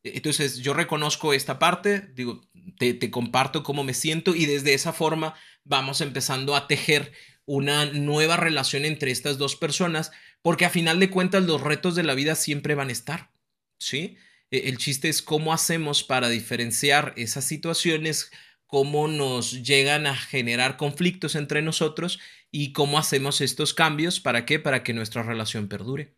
[0.03, 2.43] Entonces yo reconozco esta parte, digo,
[2.79, 5.35] te, comparto cómo me siento y desde esa forma
[5.65, 7.13] vamos empezando a tejer
[7.45, 10.11] una nueva relación entre estas dos personas,
[10.41, 13.31] porque a final de cuentas los retos de la vida siempre van a estar,
[13.79, 14.17] ¿sí?
[14.51, 18.31] E, el chiste es cómo hacemos para diferenciar esas situaciones,
[18.67, 24.59] cómo nos llegan a generar conflictos entre nosotros y cómo hacemos estos cambios, ¿para qué?
[24.59, 26.15] Para que nuestra relación perdure.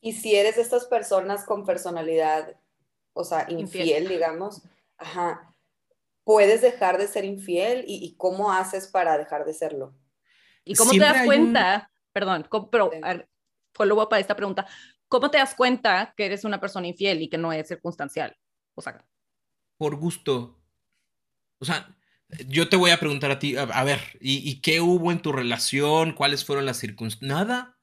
[0.00, 2.54] Y si eres de estas personas con personalidad
[3.14, 4.62] o sea, infiel, digamos,
[4.98, 5.54] ajá,
[6.24, 9.94] puedes dejar de ser infiel y, cómo haces para dejar de serlo.
[10.64, 11.90] ¿Y cómo te das cuenta?
[12.12, 12.90] Perdón, pero
[13.78, 14.66] luego para esta pregunta.
[15.08, 18.36] ¿Cómo te das cuenta que eres una persona infiel y que no es circunstancial?
[18.74, 19.04] O sea,
[19.76, 20.60] por gusto.
[21.58, 21.96] O sea,
[22.48, 25.30] yo te voy a preguntar a ti, a, ver, ¿y, ¿y, qué hubo en tu
[25.30, 26.14] relación?
[26.14, 27.28] ¿Cuáles fueron las circunstancias?
[27.28, 27.78] Nada.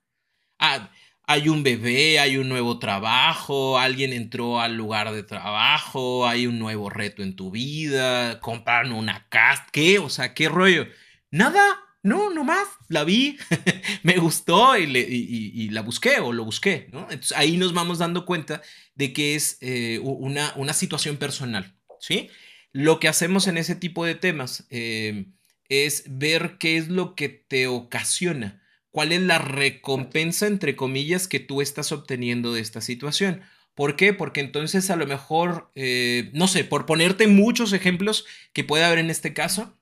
[0.60, 0.92] Ah,
[1.24, 6.60] hay un bebé, hay un nuevo trabajo, alguien entró al lugar de trabajo, hay un
[6.60, 10.00] nuevo reto en tu vida, compraron una casa, ¿qué?
[10.00, 10.88] O sea, ¿qué rollo?
[11.30, 11.64] Nada,
[12.04, 13.38] no, nomás, la vi,
[14.04, 17.02] me gustó y, la busqué o lo busqué, ¿no?
[17.04, 18.62] Entonces ahí nos vamos dando cuenta
[18.96, 22.30] de que es eh, una, una, situación personal, ¿sí?
[22.74, 25.28] Lo que hacemos en ese tipo de temas eh,
[25.70, 28.61] es ver qué es lo que te ocasiona
[28.92, 33.42] cuál es la recompensa, entre comillas, que tú estás obteniendo de esta situación.
[33.74, 34.14] ¿Por qué?
[34.14, 39.00] Porque entonces a lo mejor, eh, no sé, por ponerte muchos ejemplos que puede haber
[39.00, 39.78] en este caso,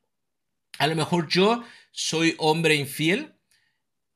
[0.77, 3.33] a lo mejor yo soy hombre infiel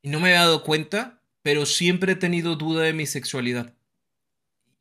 [0.01, 3.75] y no me he dado cuenta, pero siempre he tenido duda de mi sexualidad.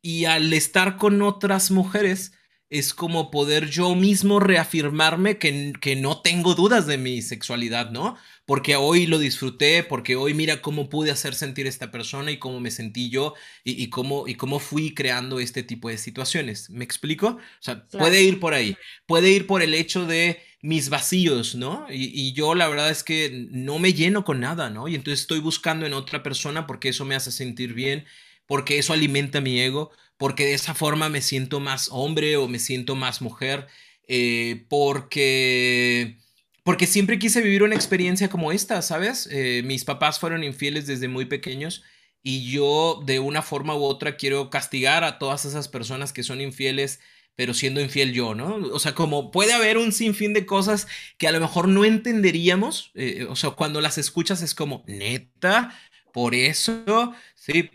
[0.03, 2.33] Y al estar con otras mujeres,
[2.73, 8.17] es como poder yo mismo reafirmarme que, que, no tengo dudas de mi sexualidad, ¿no?
[8.47, 12.39] Porque hoy lo disfruté, porque hoy mira cómo pude hacer sentir a esta persona y
[12.39, 16.71] cómo me sentí yo y, cómo, y cómo fui creando este tipo de situaciones.
[16.71, 17.27] ¿Me explico?
[17.27, 21.87] O sea, puede ir por ahí, puede ir por el hecho de mis vacíos, ¿no?
[21.91, 24.89] Y, y, yo la verdad es que no me lleno con nada, ¿no?
[24.89, 28.07] Y entonces estoy buscando en otra persona porque eso me hace sentir bien,
[28.47, 29.91] porque eso alimenta mi ego
[30.23, 33.67] porque de esa forma me siento más hombre o me siento más mujer,
[34.07, 36.19] eh, porque,
[36.63, 39.29] porque siempre quise vivir una experiencia como esta, ¿sabes?
[39.33, 41.83] Eh, mis papás fueron infieles desde muy pequeños
[42.23, 46.41] y yo de una forma u otra quiero castigar a todas esas personas que son
[46.41, 47.01] infieles
[47.35, 48.55] pero siendo infiel yo, ¿no?
[48.73, 50.87] O sea, como puede haber un sinfín de cosas
[51.19, 55.77] que a lo mejor no entenderíamos, eh, o sea, cuando las escuchas es como, neta,
[56.13, 57.71] por eso, sí,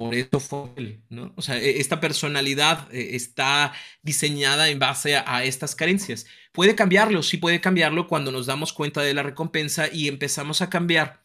[0.00, 1.34] por eso fue él, ¿no?
[1.36, 6.24] O sea, e, esta personalidad eh, está diseñada en base a, estas carencias.
[6.52, 10.70] Puede cambiarlo, sí puede cambiarlo cuando nos damos cuenta de la recompensa y empezamos a
[10.70, 11.22] cambiar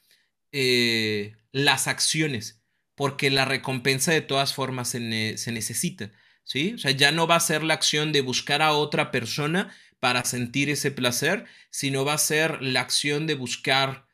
[0.51, 2.61] eh, las acciones,
[2.95, 6.11] porque la recompensa de todas formas se, necesita,
[6.43, 6.73] ¿sí?
[6.73, 10.25] O sea, ya no va a ser la acción de buscar a otra persona para
[10.25, 14.04] sentir ese placer, sino va a ser la acción de buscar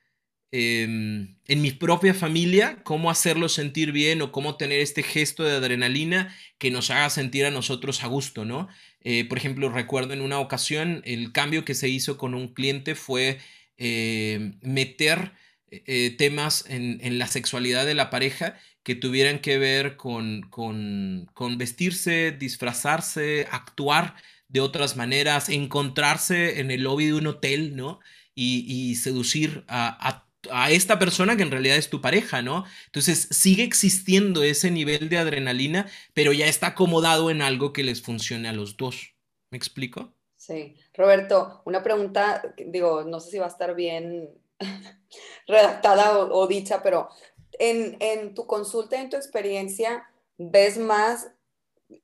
[0.53, 5.53] Em, en mi propia familia, cómo hacerlo sentir bien o cómo tener este gesto de
[5.53, 8.67] adrenalina que nos haga sentir a nosotros a gusto, ¿no?
[9.01, 12.95] Eh, por ejemplo, recuerdo en una ocasión el cambio que se hizo con un cliente
[12.95, 13.39] fue
[13.77, 15.31] eh, meter
[15.71, 21.29] eh, temas en, en, la sexualidad de la pareja que tuvieran que ver con, con,
[21.33, 24.15] con vestirse, disfrazarse, actuar
[24.49, 28.01] de otras maneras, encontrarse en el lobby de un hotel, ¿no?
[28.35, 32.65] Y, y seducir a, a a esta persona que en realidad es tu pareja, ¿no?
[32.87, 38.01] Entonces sigue existiendo ese nivel de adrenalina, pero ya está acomodado en algo que les
[38.01, 39.13] funcione a los dos.
[39.51, 40.13] ¿Me explico?
[40.35, 40.75] Sí.
[40.93, 44.29] Roberto, una pregunta, digo, no sé si va a estar bien
[45.47, 47.09] redactada o, dicha, pero
[47.59, 51.31] en, en tu consulta, en tu experiencia, ¿ves más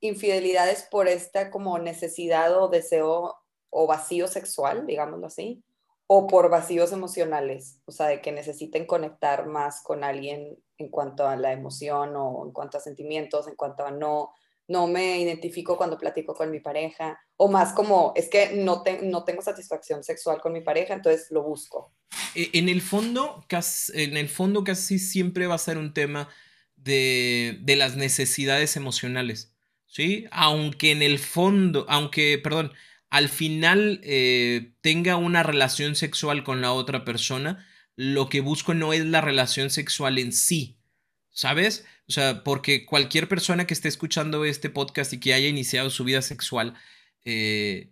[0.00, 3.36] infidelidades por esta como necesidad o deseo
[3.70, 5.62] o vacío sexual, digámoslo así?
[6.10, 11.28] O por vacíos emocionales, o sea, de que necesiten conectar más con alguien en cuanto
[11.28, 14.32] a la emoción o en cuanto a sentimientos, en cuanto a no,
[14.68, 19.24] no me identifico cuando platico con mi pareja, o más como, es que no, no
[19.24, 21.92] tengo satisfacción sexual con mi pareja, entonces lo busco.
[22.34, 26.30] E, en el fondo, casi, en el fondo casi siempre va a ser un tema
[26.76, 29.52] de, de las necesidades emocionales,
[29.84, 30.26] ¿sí?
[30.30, 32.72] Aunque en el fondo, aunque, perdón,
[33.10, 37.66] al final eh, tenga una relación sexual con la otra persona,
[37.96, 40.78] lo que busco no es la relación sexual en sí,
[41.30, 41.84] ¿sabes?
[42.08, 46.04] O sea, porque cualquier persona que esté escuchando este podcast y que haya iniciado su
[46.04, 46.74] vida sexual,
[47.24, 47.90] eh,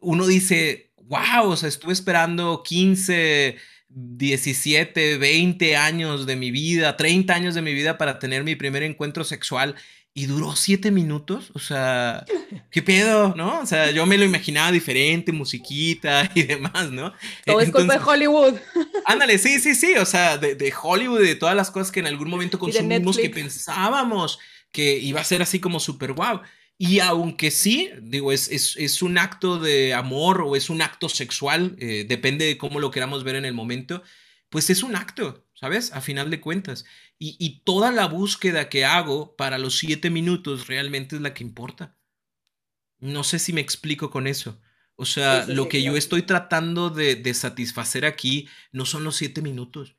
[0.00, 3.56] uno dice, wow, o sea, estuve esperando 15,
[3.88, 8.82] 17, 20 años de mi vida, 30 años de mi vida para tener mi primer
[8.82, 9.76] encuentro sexual
[10.16, 12.24] y duró siete minutos, o sea,
[12.70, 13.60] ¿qué pedo, no?
[13.60, 17.12] O sea, yo me lo imaginaba diferente, musiquita y demás, ¿no?
[17.44, 18.54] Todo es culpa de Hollywood.
[19.06, 21.98] Ándale, sí, sí, sí, o sea, de, de Hollywood y de todas las cosas que
[21.98, 24.38] en algún momento consumimos que pensábamos
[24.70, 26.42] que iba a ser así como súper guau.
[26.78, 31.08] Y aunque sí, digo, es, es, es, un acto de amor o es un acto
[31.08, 34.02] sexual, eh, depende de cómo lo queramos ver en el momento,
[34.48, 35.92] pues es un acto, ¿sabes?
[35.92, 36.84] A final de cuentas.
[37.18, 41.96] Y, toda la búsqueda que hago para los siete minutos realmente es la que importa.
[42.98, 44.60] No sé si me explico con eso.
[44.96, 49.96] O sea, lo que yo estoy tratando de, satisfacer aquí no son los siete minutos.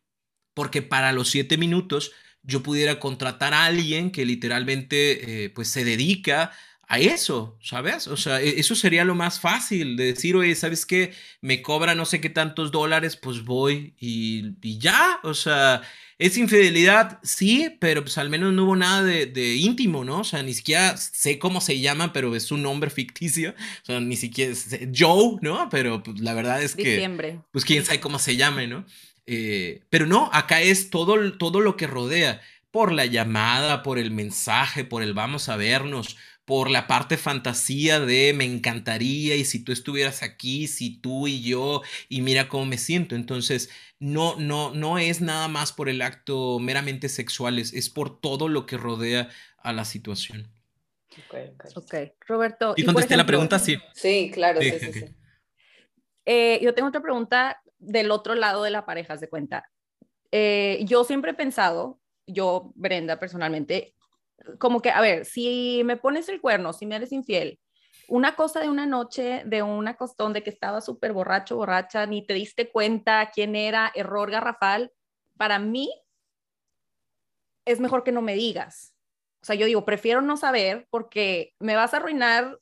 [0.54, 2.12] Porque para los siete minutos
[2.44, 6.52] yo pudiera contratar a alguien que literalmente eh, pues se dedica
[6.88, 8.08] a eso, ¿sabes?
[8.08, 11.14] O sea, e, eso sería lo más fácil de decir, oye, ¿sabes qué?
[11.42, 15.82] Me cobra no sé qué tantos dólares, pues voy y, y ya, o sea,
[16.18, 20.20] es infidelidad, sí, pero pues al menos no hubo nada de, íntimo, ¿no?
[20.20, 23.52] O sea, ni siquiera sé cómo se llama, pero es un nombre ficticio.
[23.84, 25.68] O sea, ni siquiera es Joe, ¿no?
[25.70, 26.92] Pero pues, la verdad es que...
[26.92, 27.40] Diciembre.
[27.52, 28.86] Pues quién sabe cómo se llame, ¿no?
[29.26, 32.42] Eh, pero no, acá es todo, todo lo que rodea.
[32.72, 38.00] Por la llamada, por el mensaje, por el vamos a vernos, por la parte fantasía
[38.00, 42.66] de me encantaría y si tú estuvieras aquí, si tú y yo y mira cómo
[42.66, 43.16] me siento.
[43.16, 48.48] Entonces, no, no, no es nada más por el acto meramente sexual, es, por todo
[48.48, 50.52] lo que rodea a la situación.
[51.76, 51.96] Ok,
[52.28, 52.74] Roberto.
[52.78, 53.58] ¿Y, contesté la pregunta?
[53.58, 53.78] Sí.
[53.94, 55.06] Sí, claro, sí, sí,
[56.26, 59.70] eh, yo tengo otra pregunta del otro lado de la pareja, de cuenta.
[60.32, 63.95] Eh, yo siempre he pensado, yo, Brenda, personalmente,
[64.60, 67.60] como que, a ver, si me pones el cuerno, si me eres infiel,
[68.08, 72.26] una cosa de una noche, de una costón, de que estaba súper borracho, borracha, ni
[72.26, 74.92] te diste cuenta quién era, error garrafal,
[75.38, 75.90] para mí
[77.66, 78.94] es mejor que no me digas.
[79.42, 82.60] O sea, yo digo, prefiero no saber porque me vas a arruinar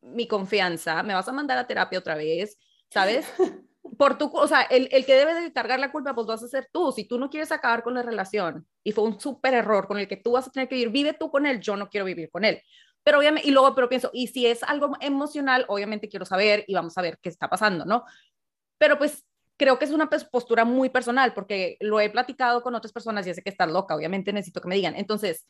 [0.00, 2.56] mi confianza, me vas a mandar a terapia otra vez,
[2.90, 3.26] ¿sabes?
[3.96, 6.48] Por tu, o sea, el, el que debe de cargar la culpa, pues vas a
[6.48, 6.92] ser tú.
[6.92, 10.08] Si tú no quieres acabar con la relación y fue un súper error con el
[10.08, 12.30] que tú vas a tener que vivir, vive tú con él, yo no quiero vivir
[12.30, 12.62] con él.
[13.02, 16.74] Pero obviamente, y luego, pero pienso, y si es algo emocional, obviamente quiero saber y
[16.74, 18.04] vamos a ver qué está pasando, ¿no?
[18.76, 19.24] Pero pues
[19.56, 23.34] creo que es una postura muy personal porque lo he platicado con otras personas y
[23.34, 24.94] sé que estás loca, obviamente necesito que me digan.
[24.94, 25.46] Entonces,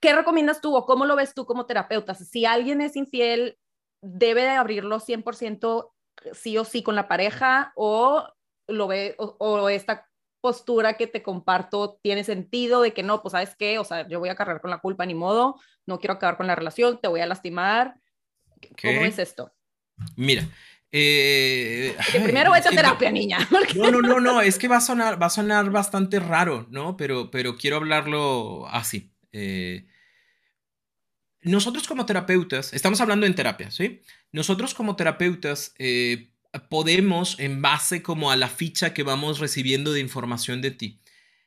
[0.00, 2.14] ¿qué recomiendas tú o cómo lo ves tú como terapeuta?
[2.14, 3.58] Si alguien es infiel,
[4.02, 5.92] ¿debe de abrirlo 100%
[6.32, 8.26] sí o sí con la pareja o
[8.66, 10.08] lo ve o, o esta
[10.40, 14.20] postura que te comparto tiene sentido de que no, pues sabes qué, o sea, yo
[14.20, 17.08] voy a cargar con la culpa ni modo, no quiero acabar con la relación, te
[17.08, 17.96] voy a lastimar.
[18.80, 19.52] ¿Cómo es esto?
[20.16, 20.48] Mira,
[20.90, 23.38] eh, primero vete a terapia, niña.
[23.76, 26.96] No, no, no, no, es que va a sonar, va a sonar bastante raro, ¿no?
[26.96, 29.12] Pero, pero quiero hablarlo así.
[29.32, 29.86] Eh,
[31.48, 34.00] nosotros como terapeutas, estamos hablando en terapia, ¿sí?
[34.32, 36.30] Nosotros como terapeutas eh,
[36.68, 41.00] podemos, en base como a la ficha que vamos recibiendo de información de ti,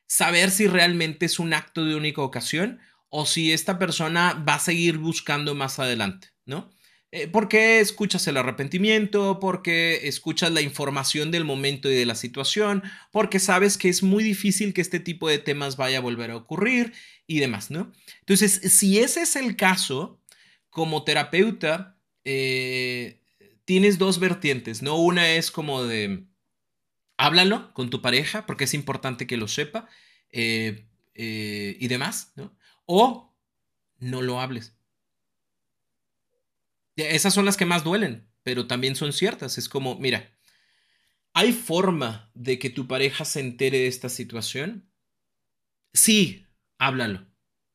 [0.06, 4.58] saber si realmente es un acto de única ocasión o si esta persona va a
[4.58, 6.70] seguir buscando más adelante, ¿no?
[7.14, 12.82] Eh, porque escuchas el arrepentimiento, porque escuchas la información del momento y de la situación,
[13.10, 16.36] porque sabes que es muy difícil que este tipo de temas vaya a volver a
[16.36, 16.94] ocurrir
[17.32, 17.90] y demás, ¿no?
[18.20, 20.20] Entonces, si ese es el caso,
[20.68, 23.22] como terapeuta, eh,
[23.64, 24.96] tienes dos vertientes, ¿no?
[24.96, 26.26] Una es como de,
[27.16, 29.88] háblalo con tu pareja porque es importante que lo sepa
[30.30, 32.54] eh, eh, y demás, ¿no?
[32.84, 33.34] O
[33.98, 34.76] no lo hables.
[36.96, 39.56] Esas son las que más duelen, pero también son ciertas.
[39.56, 40.36] Es como, mira,
[41.32, 44.86] ¿hay forma de que tu pareja se entere de esta situación?
[45.94, 46.46] Sí,
[46.82, 47.26] háblalo.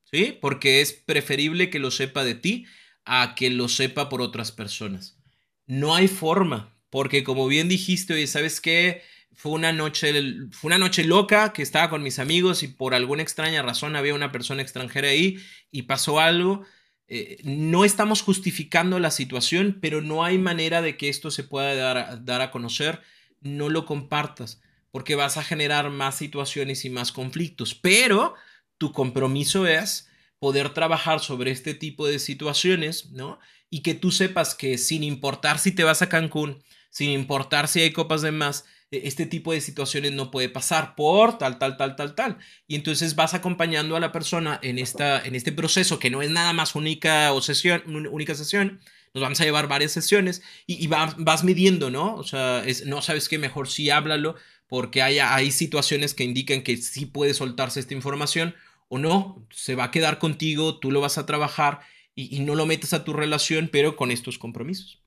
[0.03, 0.37] ¿Sí?
[0.39, 2.65] Porque es preferible que lo sepa de ti
[3.03, 5.17] a que lo sepa por otras personas.
[5.65, 9.01] No hay forma, porque como bien dijiste, oye, ¿sabes qué?
[9.33, 10.13] Fue una noche,
[10.51, 14.13] fue una noche loca que estaba con mis amigos y por alguna extraña razón había
[14.13, 15.37] una persona extranjera ahí
[15.71, 16.65] y pasó algo.
[17.09, 21.75] Eh, no estamos justificando la situación, pero no hay manera de que esto se pueda
[21.75, 23.01] dar, dar a conocer.
[23.41, 27.75] No lo compartas, porque vas a generar más situaciones y más conflictos.
[27.75, 28.35] Pero
[28.77, 30.09] tu compromiso es
[30.39, 33.39] poder trabajar sobre este tipo de situaciones, ¿no?
[33.69, 37.81] Y que tú sepas que sin importar si te vas a Cancún, sin importar si
[37.81, 41.77] hay copas de más, e, este tipo de situaciones no puede pasar por tal, tal,
[41.77, 42.37] tal, tal, tal.
[42.67, 46.29] Y entonces vas acompañando a la persona en, esta, en este proceso que no es
[46.29, 48.79] nada más única, o sesión, única sesión.
[49.13, 52.15] Nos vamos a llevar varias sesiones y, vas, midiendo, ¿no?
[52.15, 54.35] O sea, es, no sabes qué, mejor sí háblalo
[54.67, 58.53] porque hay, hay situaciones que indican que sí puede soltarse esta información
[58.89, 61.81] o no, se va a quedar contigo, tú lo vas a trabajar
[62.15, 65.01] y, y no lo metes a tu relación, pero con estos compromisos.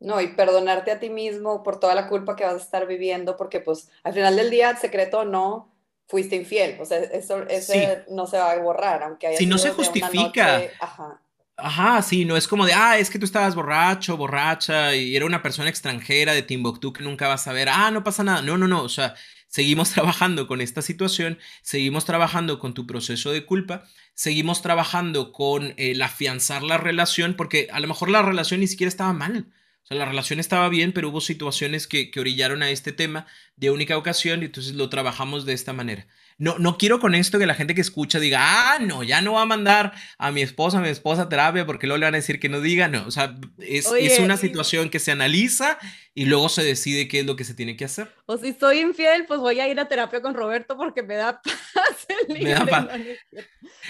[0.00, 3.36] No, y perdonarte a ti mismo por toda la culpa que vas a estar viviendo,
[3.36, 5.72] porque pues al final del día, secreto o no,
[6.08, 6.78] fuiste infiel.
[6.80, 10.62] O sea, eso, ese no se va a borrar, aunque haya Si no se justifica.
[10.78, 11.20] ajá.
[11.56, 15.24] Ajá, sí, no es como de, ah, es que tú estabas borracho, borracha, y era
[15.24, 18.42] una persona extranjera de Timbuktu que nunca vas a ver, ah, no pasa nada.
[18.42, 19.14] No, no, no, o sea,
[19.54, 25.74] seguimos trabajando con esta situación, seguimos trabajando con tu proceso de culpa, seguimos trabajando con
[25.76, 29.52] el afianzar la relación, porque a lo mejor la relación ni siquiera estaba mal.
[29.84, 33.28] O sea, la relación estaba bien, pero hubo situaciones que, que orillaron a este tema
[33.54, 36.08] de única ocasión y entonces lo trabajamos de esta manera.
[36.38, 39.34] No, no quiero con esto que la gente que escucha diga, ah, no, ya no
[39.34, 42.14] va a mandar a mi esposa, a mi esposa a terapia porque luego le van
[42.14, 42.88] a decir que no diga.
[42.88, 45.78] No, o sea, es, es una situación que se analiza
[46.14, 48.12] y luego se decide qué es lo que se tiene que hacer.
[48.26, 51.40] O si soy infiel, pues voy a ir a terapia con Roberto porque me da
[51.74, 52.06] paz.
[52.28, 52.88] me da paz.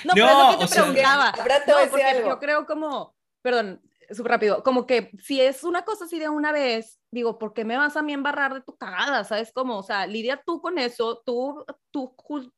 [0.05, 1.32] No, pero es lo que te preguntaba.
[1.66, 3.80] no, porque yo creo como, perdón,
[4.11, 7.64] súper rápido, como que si es una cosa así de una vez, digo, ¿por qué
[7.64, 9.24] me vas a mí embarrar de tu cagada?
[9.24, 9.78] ¿Sabes cómo?
[9.78, 11.64] O sea, lidia tú con eso, tú,
[11.95, 12.53] tú,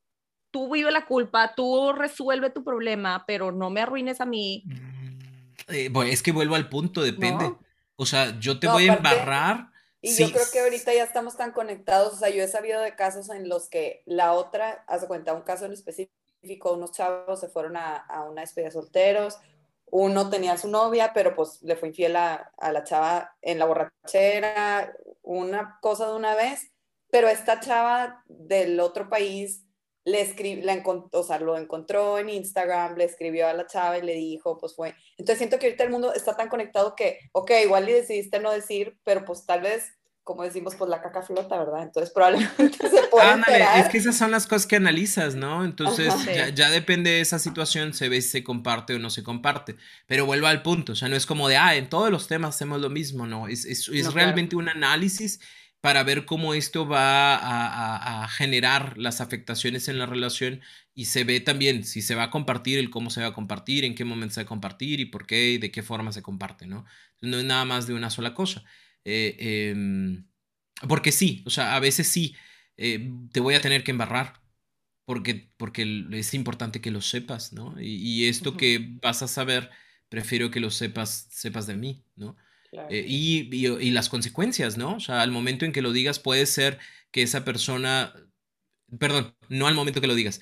[0.51, 4.65] tú vive la culpa, tú resuelve tu problema, pero no me arruines a mí.
[4.65, 5.19] Mm,
[5.69, 7.55] eh, bueno, es que vuelvo al punto, depende.
[7.97, 9.71] O sea, yo te voy a embarrar.
[10.01, 12.95] Y yo creo que ahorita ya estamos tan conectados, o sea, yo he sabido de
[12.95, 17.49] casos en los que la otra, hace cuenta, un caso en específico, unos chavos se
[17.49, 19.39] fueron a, a una despedida de solteros,
[19.91, 23.67] uno tenía a su novia, pero pues le fue infiel a, la chava en la
[23.67, 26.73] borrachera, una cosa de una vez,
[27.11, 29.65] pero esta chava del otro país
[30.05, 34.03] le escribió, la o sea, lo encontró en Instagram, le escribió a la chava y
[34.03, 34.95] le dijo, pues fue.
[35.19, 38.53] Entonces siento que ahorita el mundo está tan conectado que, ok, igual le decidiste no
[38.53, 39.97] decir, pero pues tal vez
[40.27, 41.85] como decimos, pues la caca flota, ¿verdad?
[41.85, 45.65] Entonces probablemente se puede Ándale, es que esas son las cosas que analizas, ¿no?
[45.65, 46.13] Entonces
[46.53, 49.77] ya, depende de esa situación, se ve si se comparte o no se comparte.
[50.09, 52.57] Pero vuelvo al punto, o sea, no es como de, ah, en todos los temas
[52.57, 55.39] hacemos lo mismo, no, es, es, es realmente un análisis
[55.87, 60.61] para ver cómo esto va a, a, generar las afectaciones en la relación
[60.95, 63.85] y se ve también si se va a compartir, el cómo se va a compartir,
[63.85, 66.23] en qué momento se va a compartir y por qué y de qué forma se
[66.23, 66.85] comparte, ¿no?
[67.21, 68.65] No es nada más de una sola cosa.
[69.05, 70.27] Eh, em,
[70.89, 72.35] porque sí, o sea, a veces sí,
[72.77, 74.43] eh, te voy a tener que embarrar,
[75.05, 77.77] porque, porque es importante que lo sepas, ¿no?
[77.81, 79.71] Y, esto que vas a saber,
[80.09, 82.37] prefiero que lo sepas, sepas de mí, ¿no?
[82.91, 84.97] Eh, y, y, las consecuencias, ¿no?
[84.97, 86.79] O sea, al momento en que lo digas puede ser
[87.11, 88.15] que esa persona,
[88.99, 90.41] perdón, no al momento que lo digas,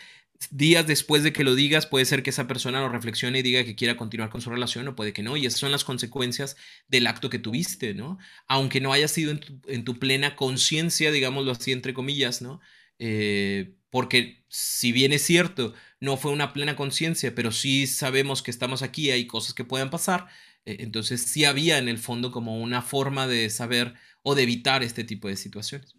[0.50, 3.64] días después de que lo digas, puede ser que esa persona lo reflexione y diga
[3.64, 5.36] que quiera continuar con su relación o puede que no.
[5.36, 6.56] Y esas son las consecuencias
[6.88, 8.18] del acto que tuviste, ¿no?
[8.46, 9.32] Aunque no haya sido
[9.66, 12.60] en tu, plena conciencia, digámoslo así, entre comillas, ¿no?
[12.98, 18.50] Eh, porque si bien es cierto, no fue una plena conciencia, pero sí sabemos que
[18.50, 20.26] estamos aquí, hay cosas que pueden pasar,
[20.64, 25.04] entonces sí había en el fondo como una forma de saber o de evitar este
[25.04, 25.96] tipo de situaciones.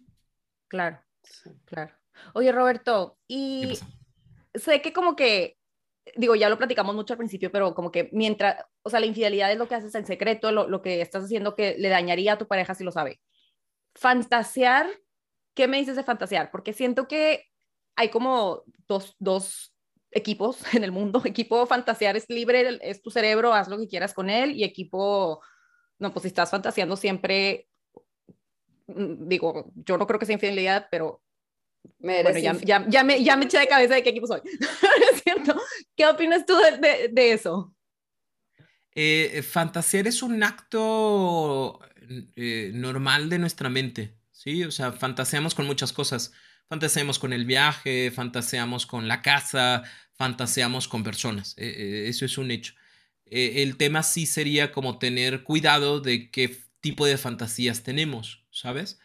[0.68, 1.00] Claro,
[1.64, 1.94] claro.
[2.34, 3.78] Oye, Roberto, y
[4.54, 5.58] sé que como que,
[6.16, 9.52] digo, ya lo platicamos mucho al principio, pero como que mientras, o sea, la infidelidad
[9.52, 12.38] es lo que haces en secreto, lo, lo que estás haciendo que le dañaría a
[12.38, 13.20] tu pareja si lo sabe.
[13.94, 14.88] Fantasear,
[15.54, 16.50] ¿qué me dices de fantasear?
[16.50, 17.44] Porque siento que
[17.94, 19.75] hay como dos, dos
[20.16, 21.22] equipos en el mundo.
[21.24, 24.56] Equipo fantasear es libre, es tu cerebro, haz lo que quieras con él.
[24.56, 25.42] Y equipo,
[25.98, 27.68] no, pues si estás fantaseando siempre
[28.86, 31.22] mm, digo, yo no creo que sea infidelidad, pero
[31.98, 34.40] bueno, ya, ya, ya, me, ya me eché de cabeza de qué equipo soy.
[35.12, 35.60] es cierto.
[35.94, 37.74] ¿Qué opinas tú de, de, eso?
[38.94, 41.80] Eh, fantasear es un acto
[42.34, 44.64] eh, normal de nuestra mente, ¿sí?
[44.64, 46.32] O sea, fantaseamos con muchas cosas.
[46.68, 49.84] Fantaseamos con el viaje, fantaseamos con la casa,
[50.16, 51.54] fantaseamos con personas.
[51.58, 52.74] Eh, eso es un hecho.
[53.26, 58.98] el tema sí sería como tener cuidado de qué tipo de fantasías tenemos, ¿sabes?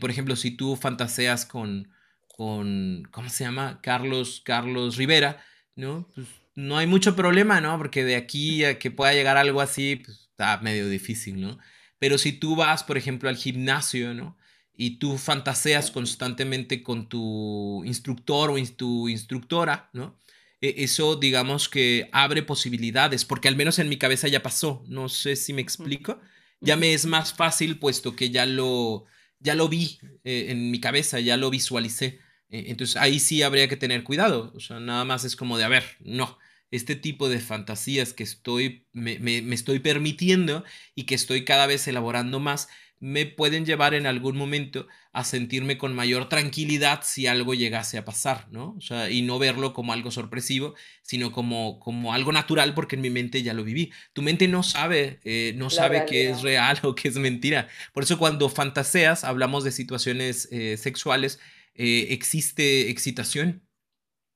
[0.00, 1.92] por ejemplo, si tú fantaseas con,
[2.26, 3.80] con, ¿cómo se llama?
[3.82, 5.44] Carlos, Carlos Rivera,
[5.76, 6.08] ¿no?
[6.14, 6.26] Pues
[6.58, 7.78] no hay mucho problema, ¿no?
[7.78, 11.58] Porque de aquí a que pueda llegar algo así, pues está medio difícil, ¿no?
[12.00, 14.36] Pero si tú vas, por ejemplo, al gimnasio, ¿no?
[14.74, 20.18] Y tú fantaseas constantemente con tu instructor o tu instructora, ¿no?
[20.60, 25.08] E, eso, digamos que abre posibilidades, porque al menos en mi cabeza ya pasó, no
[25.08, 26.20] sé si me explico.
[26.60, 29.04] Ya me es más fácil puesto que ya lo,
[29.38, 32.20] ya lo vi eh, en mi cabeza, ya lo visualicé.
[32.50, 34.52] Eh, entonces ahí sí habría que tener cuidado.
[34.56, 36.38] O sea, nada más es como de, a ver, no,
[36.70, 41.86] este tipo de fantasías que estoy, me, me, estoy permitiendo y que estoy cada vez
[41.88, 42.68] elaborando más,
[43.00, 48.04] me pueden llevar en algún momento a sentirme con mayor tranquilidad si algo llegase a
[48.04, 48.74] pasar, ¿no?
[48.76, 53.02] O sea, y no verlo como algo sorpresivo, sino como, como algo natural porque en
[53.02, 53.92] mi mente ya lo viví.
[54.12, 57.68] Tu mente no sabe, eh, no sabe qué es real o qué es mentira.
[57.92, 61.40] Por eso cuando fantaseas, hablamos de situaciones eh, sexuales,
[61.74, 63.64] eh, existe excitación.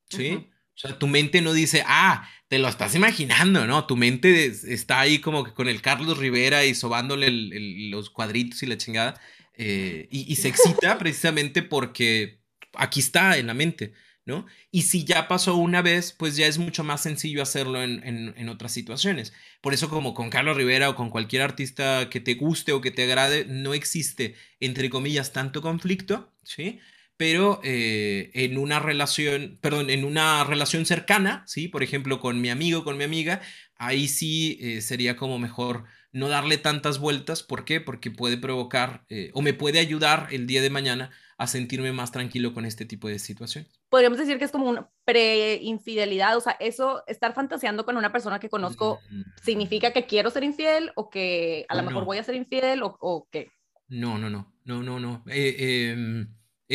[0.08, 0.51] ¿Sí?
[0.74, 3.86] O sea, tu mente no dice, ah, te lo estás imaginando, ¿no?
[3.86, 7.30] Tu mente está ahí como que con el Carlos Rivera y sobándole
[7.90, 9.20] los cuadritos y la chingada.
[9.54, 12.40] Eh, y, se excita precisamente porque
[12.74, 13.92] aquí está en la mente,
[14.24, 14.46] ¿no?
[14.70, 18.48] Y si ya pasó una vez, pues ya es mucho más sencillo hacerlo en, en,
[18.48, 19.32] otras situaciones.
[19.60, 22.90] Por eso como con Carlos Rivera o con cualquier artista que te guste o que
[22.90, 26.80] te agrade, no existe, entre comillas, tanto conflicto, ¿sí?
[27.22, 31.68] Pero eh, en una relación, perdón, en una relación cercana, ¿sí?
[31.68, 33.40] Por ejemplo, con mi amigo, con mi amiga,
[33.76, 37.44] ahí sí eh, sería como mejor no darle tantas vueltas.
[37.44, 37.80] ¿Por qué?
[37.80, 42.10] Porque puede provocar eh, o me puede ayudar el día de mañana a sentirme más
[42.10, 43.70] tranquilo con este tipo de situaciones.
[43.88, 48.40] Podríamos decir que es como una pre-infidelidad, o sea, eso, estar fantaseando con una persona
[48.40, 49.22] que conozco, mm.
[49.44, 52.96] ¿significa que quiero ser infiel o que a lo mejor voy a ser infiel o,
[52.98, 53.52] o qué?
[53.86, 55.22] No, no, no, no, no, no.
[55.28, 56.26] Em,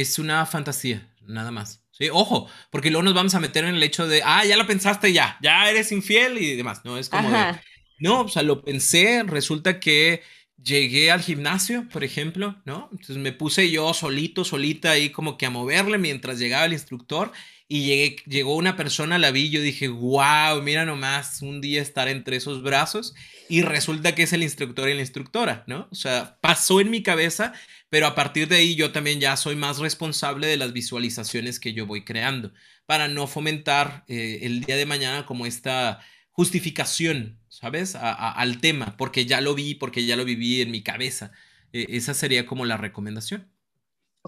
[0.01, 1.83] es una fantasía, nada más.
[1.91, 2.09] ¿sí?
[2.11, 5.11] Ojo, porque luego nos vamos a meter en el hecho de, ah, ya lo pensaste,
[5.11, 6.81] ya, ya eres infiel y demás.
[6.85, 7.59] No, es como de,
[7.99, 10.21] no, o sea, lo pensé, resulta que
[10.61, 12.89] llegué al gimnasio, por ejemplo, ¿no?
[12.91, 17.31] Entonces me puse yo solito, solita ahí como que a moverle mientras llegaba el instructor
[17.67, 21.81] y llegué, llegó una persona, la vi y yo dije, wow, mira nomás, un día
[21.81, 23.13] estar entre esos brazos
[23.49, 25.87] y resulta que es el instructor y la instructora, ¿no?
[25.91, 27.53] O sea, pasó en mi cabeza
[27.89, 31.73] pero a partir de ahí yo también ya soy más responsable de las visualizaciones que
[31.73, 32.51] yo voy creando
[32.85, 35.99] para no fomentar eh, el día de mañana como esta
[36.31, 37.95] justificación, ¿sabes?
[37.95, 41.31] al tema, porque ya lo vi, porque ya lo viví en mi cabeza.
[41.73, 43.51] E, esa sería como la recomendación.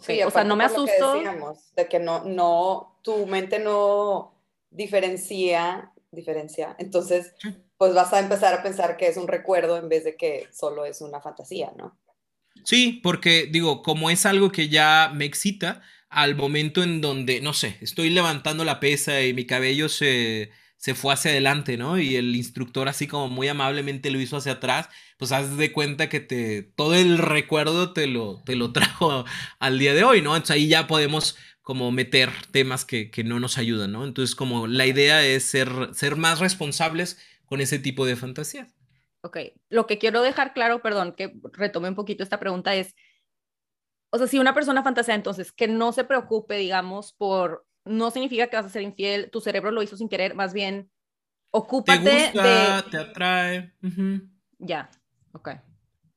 [0.01, 1.22] Sí, o sea, no me asusto.
[1.76, 4.34] de que no, no, tu mente no
[4.72, 6.76] diferencia, diferencia.
[6.80, 7.34] Entonces,
[7.78, 10.86] pues vas a empezar a pensar que es un recuerdo en vez de que solo
[10.86, 11.97] es una fantasía, ¿no?
[12.64, 17.53] Sí, porque digo, como es algo que ya me excita, al momento en donde, no
[17.53, 21.99] sé, estoy levantando la pesa y mi cabello se, se fue hacia adelante, ¿no?
[21.99, 26.10] Y el instructor así como muy amablemente lo hizo hacia atrás, pues haz de cuenta
[26.10, 29.26] que te, todo el recuerdo te lo, te lo trajo
[29.60, 30.36] al día de hoy, ¿no?
[30.36, 34.03] Entonces ahí ya podemos como meter temas que, que no nos ayudan, ¿no?
[34.05, 38.78] Entonces como la idea es ser, ser más responsables con ese tipo de fantasías.
[39.22, 39.38] Ok,
[39.70, 42.95] lo que quiero dejar claro, perdón, que retome un poquito esta pregunta es,
[44.11, 48.47] o sea, si una persona fantasea, entonces, que no se preocupe, digamos, por, no significa
[48.47, 50.89] que vas a ser infiel, tu cerebro lo hizo sin querer, más bien,
[51.51, 53.74] ocúpate te gusta, te atrae.
[54.57, 54.89] Ya,
[55.34, 55.49] ok.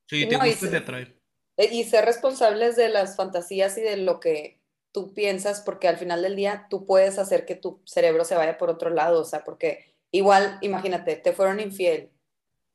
[0.07, 1.23] Sí, te gusta, te atrae.
[1.57, 5.97] Eh, y ser responsables de las fantasías y de lo que tú piensas, porque al
[5.97, 9.25] final del día tú puedes hacer que tu cerebro se vaya por otro lado, o
[9.25, 12.12] sea, porque igual, imagínate, te fueron infiel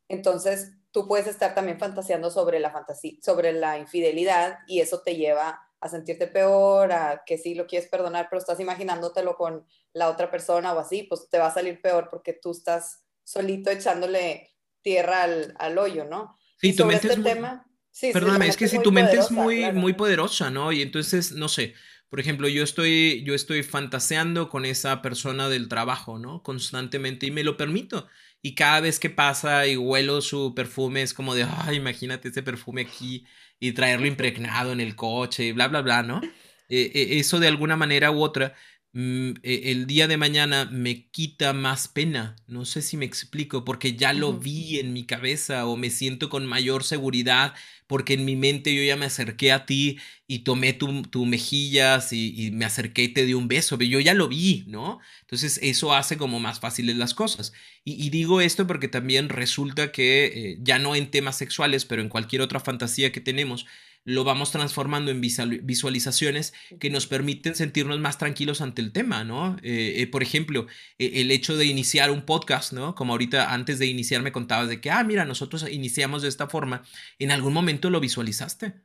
[0.07, 5.15] entonces, tú puedes estar también fantaseando sobre la fantasía, sobre la infidelidad y eso te
[5.15, 10.09] lleva a sentirte peor, a que sí lo quieres perdonar, pero estás imaginándotelo con la
[10.09, 14.49] otra persona o así, pues te va a salir peor porque tú estás solito echándole
[14.81, 16.37] tierra al, hoyo, ¿no?
[16.59, 19.71] Sí, tu mente este es tema, sí, perdóname, es que si tu mente es muy,
[19.73, 20.71] muy poderosa, ¿no?
[20.71, 21.75] Y entonces, no sé,
[22.09, 26.41] por ejemplo, yo estoy, yo estoy fantaseando con esa persona del trabajo, ¿no?
[26.41, 28.07] Constantemente y me lo permito.
[28.41, 32.43] Y cada vez que pasa y huelo su perfume es como de, ay, imagínate ese
[32.43, 33.25] perfume aquí
[33.59, 36.21] y traerlo impregnado en el coche y bla, bla, bla, ¿no?
[36.69, 38.55] Eh, eh, eso de alguna manera u otra
[38.93, 42.35] Mm, e, el día de mañana me quita más pena.
[42.47, 46.29] No sé si me explico, porque ya lo vi en mi cabeza o me siento
[46.29, 47.53] con mayor seguridad
[47.87, 52.11] porque en mi mente yo ya me acerqué a ti y tomé tu, tu mejillas
[52.13, 54.99] y, me acerqué y te di un beso, pero yo ya lo vi, ¿no?
[55.21, 57.53] Entonces eso hace como más fáciles las cosas.
[57.85, 62.09] Y, digo esto porque también resulta que eh, ya no en temas sexuales, pero en
[62.09, 63.65] cualquier otra fantasía que tenemos,
[64.07, 69.57] lo vamos transformando en visualizaciones que nos permiten sentirnos más tranquilos ante el tema, ¿no?
[69.63, 70.65] Eh, eh, por ejemplo,
[70.97, 72.95] e, el hecho de iniciar un podcast, ¿no?
[72.95, 76.47] Como ahorita antes de iniciar me contabas de que, ah, mira, nosotros iniciamos de esta
[76.47, 76.83] forma,
[77.19, 78.75] en algún momento lo visualizaste.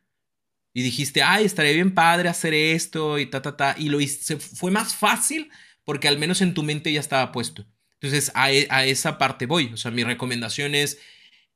[0.75, 3.77] Y dijiste, ay, estaría bien padre hacer esto y ta, ta, ta.
[3.79, 5.53] Y lo hice, fue más fácil
[5.85, 7.65] porque al menos en tu mente ya estaba puesto.
[8.01, 9.71] Entonces, a, e, a esa parte voy.
[9.73, 10.99] O sea, mi recomendación es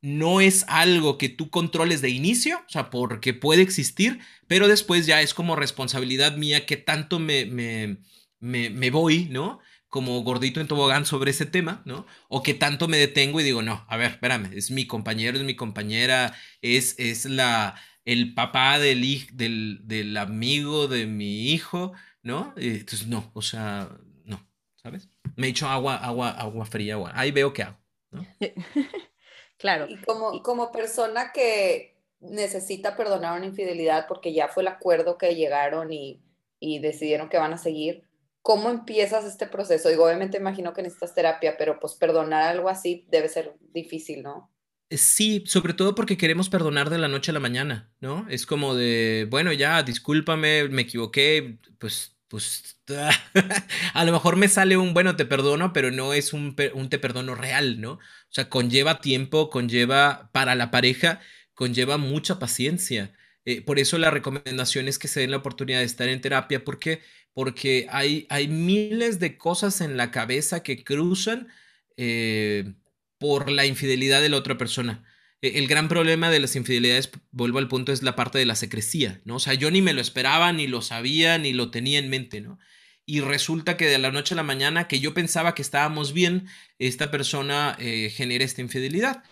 [0.01, 5.05] no es algo que tú controles de inicio, o sea, porque puede existir, pero después
[5.05, 7.97] ya es como responsabilidad mía que tanto me, me,
[8.39, 9.59] me, voy, ¿no?
[9.89, 12.05] Como gordito en tobogán sobre ese tema, ¿no?
[12.29, 15.43] O que tanto me detengo y digo, no, a ver, espérame, es mi compañero, es
[15.43, 17.75] mi compañera, es, es la,
[18.05, 22.53] el papá del, del, del amigo de mi hijo, ¿no?
[22.57, 23.89] Entonces, no, o sea,
[24.25, 25.09] no, ¿sabes?
[25.35, 27.11] Me echo agua, agua, agua fría, agua.
[27.15, 27.79] Ahí veo qué hago,
[28.11, 28.25] ¿no?
[29.57, 29.87] Claro.
[29.89, 35.35] Y como, como persona que necesita perdonar una infidelidad porque ya fue el acuerdo que
[35.35, 36.21] llegaron y,
[36.59, 38.03] y decidieron que van a seguir,
[38.41, 39.89] ¿cómo empiezas este proceso?
[39.89, 44.51] Digo, obviamente imagino que necesitas terapia, pero pues perdonar algo así debe ser difícil, ¿no?
[44.89, 48.25] Eh, sí, sobre todo porque queremos perdonar de la noche a la mañana, ¿no?
[48.29, 52.79] Es como de, bueno, ya, discúlpame, me equivoqué, pues pues
[53.93, 56.99] a lo mejor me sale un bueno, te perdono, pero no es un, un, te
[56.99, 57.93] perdono real, ¿no?
[57.93, 57.99] O
[58.29, 61.21] sea, conlleva tiempo, conlleva para la pareja,
[61.53, 63.13] conlleva mucha paciencia.
[63.45, 66.63] Eh, por eso la recomendación es que se den la oportunidad de estar en terapia,
[66.63, 67.01] porque
[67.37, 71.49] porque hay, hay miles de cosas en la cabeza que cruzan
[71.95, 72.73] eh,
[73.19, 75.05] por la infidelidad de la otra persona.
[75.41, 78.55] E, el gran problema de las infidelidades, vuelvo al punto, es la parte de la
[78.55, 79.35] secrecía, ¿no?
[79.35, 82.41] O sea, yo ni me lo esperaba, ni lo sabía, ni lo tenía en mente,
[82.41, 82.59] ¿no?
[83.05, 86.47] Y resulta que de la noche a la mañana, que yo pensaba que estábamos bien,
[86.77, 89.23] esta persona eh, genera esta infidelidad.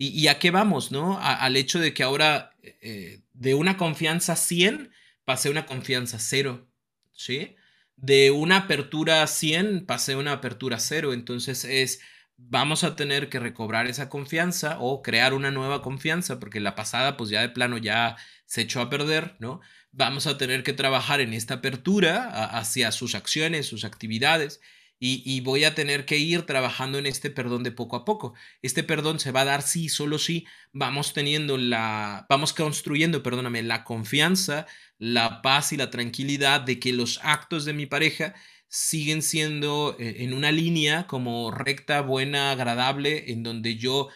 [0.00, 1.18] ¿Y, a qué vamos, no?
[1.20, 4.92] al hecho de que ahora eh, de una confianza 100
[5.24, 6.68] pasé una confianza 0,
[7.12, 7.56] ¿sí?
[7.96, 11.12] De una apertura 100 pasé una apertura 0.
[11.12, 12.00] Entonces es
[12.38, 17.16] vamos a tener que recobrar esa confianza o crear una nueva confianza, porque la pasada
[17.16, 18.16] pues ya de plano ya
[18.46, 19.60] se echó a perder, ¿no?
[19.92, 24.60] Vamos a tener que trabajar en esta apertura hacia sus acciones, sus actividades,
[25.00, 28.34] y, voy a tener que ir trabajando en este perdón de poco a poco.
[28.62, 33.62] Este perdón se va a dar sí, solo si vamos teniendo la, vamos construyendo, perdóname,
[33.62, 34.66] la confianza,
[34.98, 38.34] la paz y la tranquilidad de que los actos de mi pareja
[38.68, 44.08] siguen siendo eh, en una línea como recta, buena, agradable, en donde yo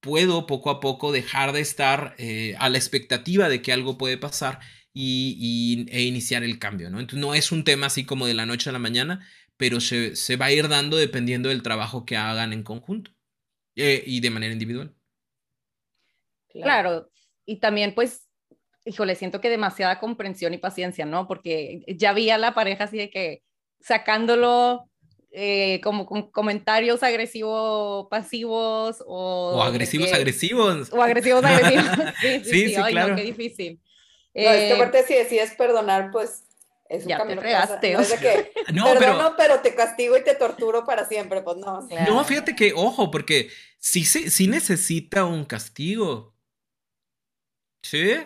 [0.00, 4.18] puedo poco a poco dejar de estar eh, a la expectativa de que algo puede
[4.18, 4.60] pasar
[4.92, 6.98] y, e iniciar el cambio, ¿no?
[6.98, 10.36] Entonces no es un tema así como de la noche a la mañana, pero se,
[10.36, 13.12] va a ir dando dependiendo del trabajo que hagan en conjunto
[13.76, 14.94] eh, y de manera individual.
[16.48, 17.10] Claro,
[17.46, 18.28] y también pues,
[18.84, 21.28] híjole, siento que demasiada comprensión y paciencia, ¿no?
[21.28, 23.44] Porque ya vi la pareja así de que
[23.80, 24.90] sacándolo
[25.32, 29.54] eh, como con comentarios agresivos pasivos o...
[29.56, 30.92] O agresivos agresivos.
[30.92, 31.84] O agresivos agresivos.
[32.20, 33.80] Sí, sí, sí, Ay, no, qué difícil.
[34.34, 36.44] No, es que eh, aparte si decides perdonar, pues
[36.88, 37.92] es un ya te fregaste.
[37.92, 39.60] No, es de que, no perdono, pero...
[39.60, 41.86] te castigo y te torturo para siempre, pues no.
[42.06, 46.34] No, fíjate que, ojo, porque sí, sí, sí necesita un castigo.
[47.82, 48.16] ¿Sí?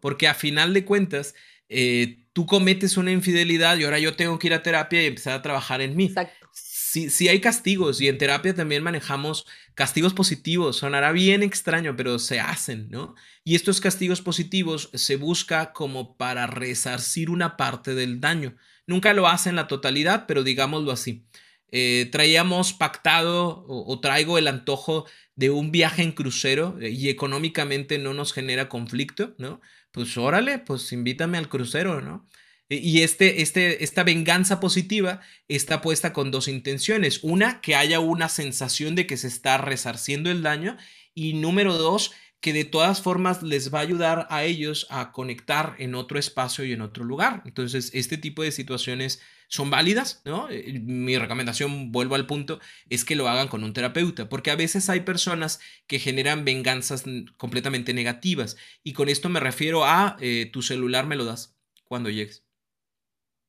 [0.00, 1.34] Porque a final de cuentas,
[1.68, 5.34] eh, tú cometes una infidelidad y ahora yo tengo que ir a terapia y empezar
[5.34, 6.06] a trabajar en mí.
[6.06, 6.48] Exacto.
[6.54, 10.78] Sí, hay castigos y en terapia también manejamos castigos positivos.
[10.78, 13.14] Sonará bien extraño, pero se hacen, ¿no?
[13.44, 18.56] Y estos castigos positivos se busca como para resarcir una parte del daño.
[18.86, 21.26] Nunca lo hacen la totalidad, pero digámoslo así.
[21.72, 25.04] Eh, traíamos pactado o, traigo el antojo
[25.36, 29.60] de un viaje en crucero eh, y económicamente no nos genera conflicto, ¿no?
[29.92, 32.26] Pues órale, pues invítame al crucero, ¿no?
[32.68, 37.18] Y este, este, esta venganza positiva está puesta con dos intenciones.
[37.24, 40.76] Una, que haya una sensación de que se está resarciendo el daño.
[41.12, 45.74] Y número dos, que de todas formas les va a ayudar a ellos a conectar
[45.78, 47.42] en otro espacio y en otro lugar.
[47.44, 49.20] Entonces, este tipo de situaciones
[49.50, 50.48] son válidas, ¿no?
[50.48, 54.56] Eh, mi recomendación, vuelvo al punto, es que lo hagan con un terapeuta, porque a
[54.56, 57.04] veces hay personas que generan venganzas
[57.36, 58.56] completamente negativas.
[58.84, 62.46] Y con esto me refiero a eh, tu celular me lo das cuando llegues.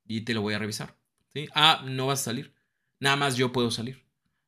[0.05, 0.97] Y te lo voy a revisar.
[1.53, 2.53] Ah, no vas a salir.
[2.99, 4.03] Nada más yo puedo salir.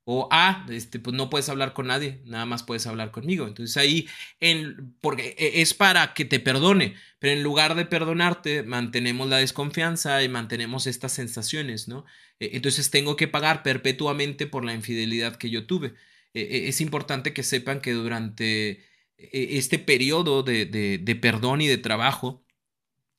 [0.06, 3.48] O, ah, este, pues no puedes hablar con nadie, nada más puedes hablar conmigo.
[3.48, 4.08] Entonces ahí,
[4.42, 9.38] en, porque e, es para que te perdone, pero en lugar de perdonarte, mantenemos la
[9.38, 12.06] desconfianza y mantenemos estas sensaciones, ¿no?
[12.40, 15.94] E, entonces tengo que pagar perpetuamente por la infidelidad que yo tuve.
[16.34, 18.84] E, es importante que sepan que durante
[19.18, 22.46] este periodo de, de, perdón y de trabajo,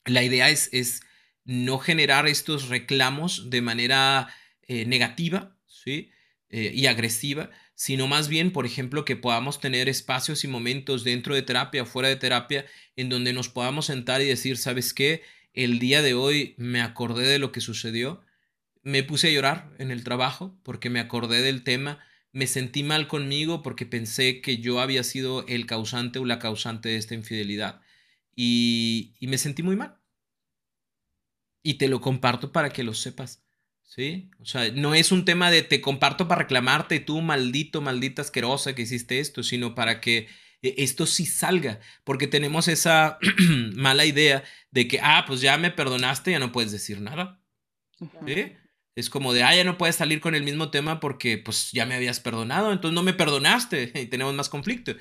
[0.05, 1.01] la idea es, es
[1.45, 4.29] no generar estos reclamos de manera
[4.63, 6.11] eh, negativa, ¿sí?
[6.57, 11.35] Eh, y agresiva, sino más bien, por ejemplo, que podamos tener espacios y momentos dentro
[11.35, 15.23] de terapia fuera de terapia en donde nos podamos sentar y decir, ¿sabes qué?
[15.53, 18.23] El día de hoy me acordé de lo que sucedió,
[18.85, 21.99] me puse a llorar en el trabajo porque me acordé del tema,
[22.31, 26.91] me sentí mal conmigo porque pensé que yo había sido el causante o la causante
[26.91, 27.81] de esta infidelidad
[28.37, 29.99] y, y me sentí muy mal.
[31.65, 33.44] Y te lo comparto para que lo sepas.
[33.85, 34.31] ¿Sí?
[34.41, 38.75] O sea, no es un tema de te comparto para reclamarte, tú maldito, maldita asquerosa
[38.75, 40.29] que hiciste esto, sino para que
[40.63, 43.19] eh, esto sí salga, porque tenemos esa
[43.77, 47.41] mala idea de que, ah, pues ya me perdonaste, ya no puedes decir nada.
[48.27, 48.53] ¿Sí?
[48.97, 51.85] Es como de, ah, ya no puedes salir con el mismo tema porque pues ya
[51.87, 54.93] me habías perdonado, entonces no me perdonaste y tenemos más conflicto.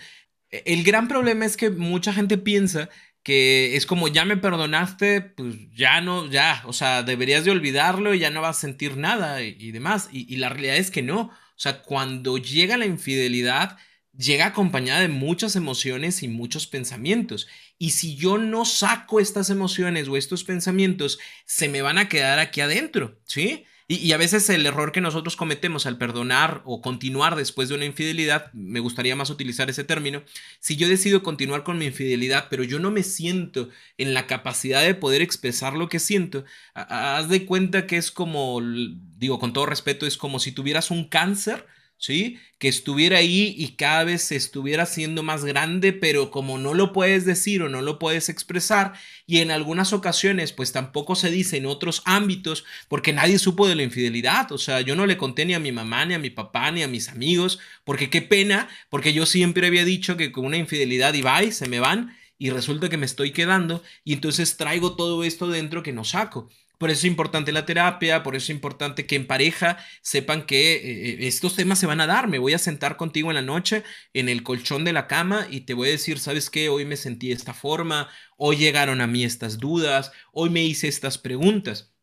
[0.49, 2.89] E, el gran problema es que mucha gente piensa
[3.23, 8.13] que es como ya me perdonaste, pues ya no, ya, o sea, deberías de olvidarlo
[8.13, 10.09] y ya no vas a sentir nada y, demás.
[10.11, 11.21] Y, la realidad es que no.
[11.21, 13.77] O sea, cuando llega la infidelidad,
[14.17, 17.47] llega acompañada de muchas emociones y muchos pensamientos.
[17.77, 22.39] Y si yo no saco estas emociones o estos pensamientos, se me van a quedar
[22.39, 23.65] aquí adentro, ¿sí?
[23.87, 27.85] Y, a veces el error que nosotros cometemos al perdonar o continuar después de una
[27.85, 30.23] infidelidad, me gustaría más utilizar ese término,
[30.59, 34.81] si yo decido continuar con mi infidelidad, pero yo no me siento en la capacidad
[34.81, 39.65] de poder expresar lo que siento, haz de cuenta que es como, digo con todo
[39.65, 41.65] respeto, es como si tuvieras un cáncer
[42.03, 42.37] ¿sí?
[42.59, 46.91] Que estuviera ahí y cada vez se estuviera haciendo más grande, pero como no lo
[46.91, 48.91] puedes decir o no lo puedes expresar,
[49.25, 53.75] y en algunas ocasiones pues tampoco se dice en otros ámbitos, porque nadie supo de
[53.75, 56.29] la infidelidad, o sea, yo no le conté ni a mi mamá, ni a mi
[56.29, 60.43] papá, ni a mis amigos, porque qué pena, porque yo siempre había dicho que con
[60.45, 64.97] una infidelidad y se me van, y resulta que me estoy quedando, y entonces traigo
[64.97, 66.49] todo esto dentro que no saco.
[66.77, 70.73] Por eso es importante la terapia, por eso es importante que en pareja sepan que
[70.75, 72.27] eh, eh, estos temas se van a dar.
[72.27, 75.61] Me voy a sentar contigo en la noche en el colchón de la cama y
[75.61, 76.69] te voy a decir, ¿sabes qué?
[76.69, 80.87] Hoy me sentí de esta forma, hoy llegaron a mí estas dudas, hoy me hice
[80.87, 81.93] estas preguntas.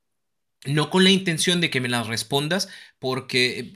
[0.66, 2.68] No con la intención de que me las respondas,
[2.98, 3.74] porque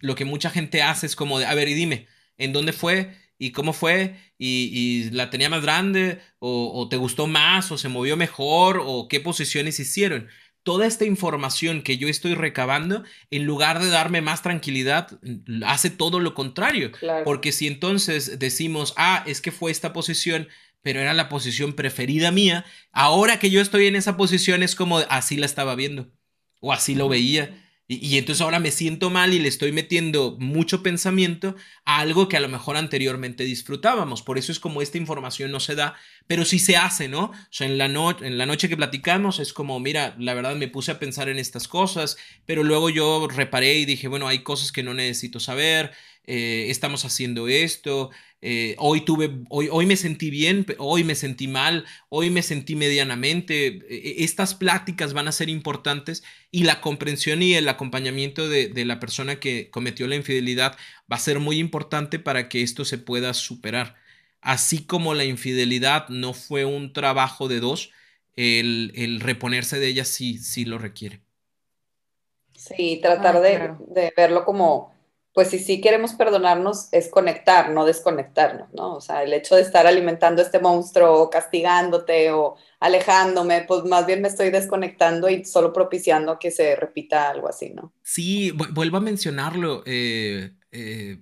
[0.00, 3.14] lo que mucha gente hace es como de, a ver, y dime, ¿en dónde fue?
[3.38, 8.16] Y cómo fue, y, la tenía más grande, o, te gustó más, o se movió
[8.16, 10.28] mejor, o qué posiciones hicieron.
[10.64, 15.18] Toda esta información que yo estoy recabando, en lugar de darme más tranquilidad,
[15.64, 16.90] hace todo lo contrario.
[17.24, 20.48] Porque si entonces decimos, ah, es que fue esta posición,
[20.82, 24.98] pero era la posición preferida mía, ahora que yo estoy en esa posición es como
[24.98, 26.10] así la estaba viendo,
[26.60, 27.64] o así lo veía.
[27.90, 32.36] Y, entonces ahora me siento mal y le estoy metiendo mucho pensamiento a algo que
[32.36, 34.20] a lo mejor anteriormente disfrutábamos.
[34.20, 35.94] Por eso es como esta información no se da,
[36.26, 37.24] pero sí se hace, ¿no?
[37.24, 40.68] O sea, en la, en la noche que platicamos es como, mira, la verdad me
[40.68, 44.70] puse a pensar en estas cosas, pero luego yo reparé y dije, bueno, hay cosas
[44.70, 45.92] que no necesito saber,
[46.30, 48.10] eh, estamos haciendo esto,
[48.42, 52.76] eh, hoy tuve, hoy, hoy me sentí bien, hoy me sentí mal, hoy me sentí
[52.76, 53.66] medianamente.
[53.66, 58.68] E, e, estas pláticas van a ser importantes y la comprensión y el acompañamiento de,
[58.68, 60.76] de, la persona que cometió la infidelidad
[61.10, 63.96] va a ser muy importante para que esto se pueda superar.
[64.42, 67.90] Así como la infidelidad no fue un trabajo de dos,
[68.36, 71.22] el, el reponerse de ella sí, sí lo requiere.
[72.54, 74.97] Sí, tratar ah, de, de verlo como
[75.38, 78.96] pues si sí queremos perdonarnos es conectar, no desconectarnos, ¿no?
[78.96, 84.04] O sea, el hecho de estar alimentando este monstruo o castigándote o alejándome, pues más
[84.04, 87.92] bien me estoy desconectando y solo propiciando que se repita algo así, ¿no?
[88.02, 89.84] Sí, vuelvo a mencionarlo.
[89.86, 91.18] Eh, eh,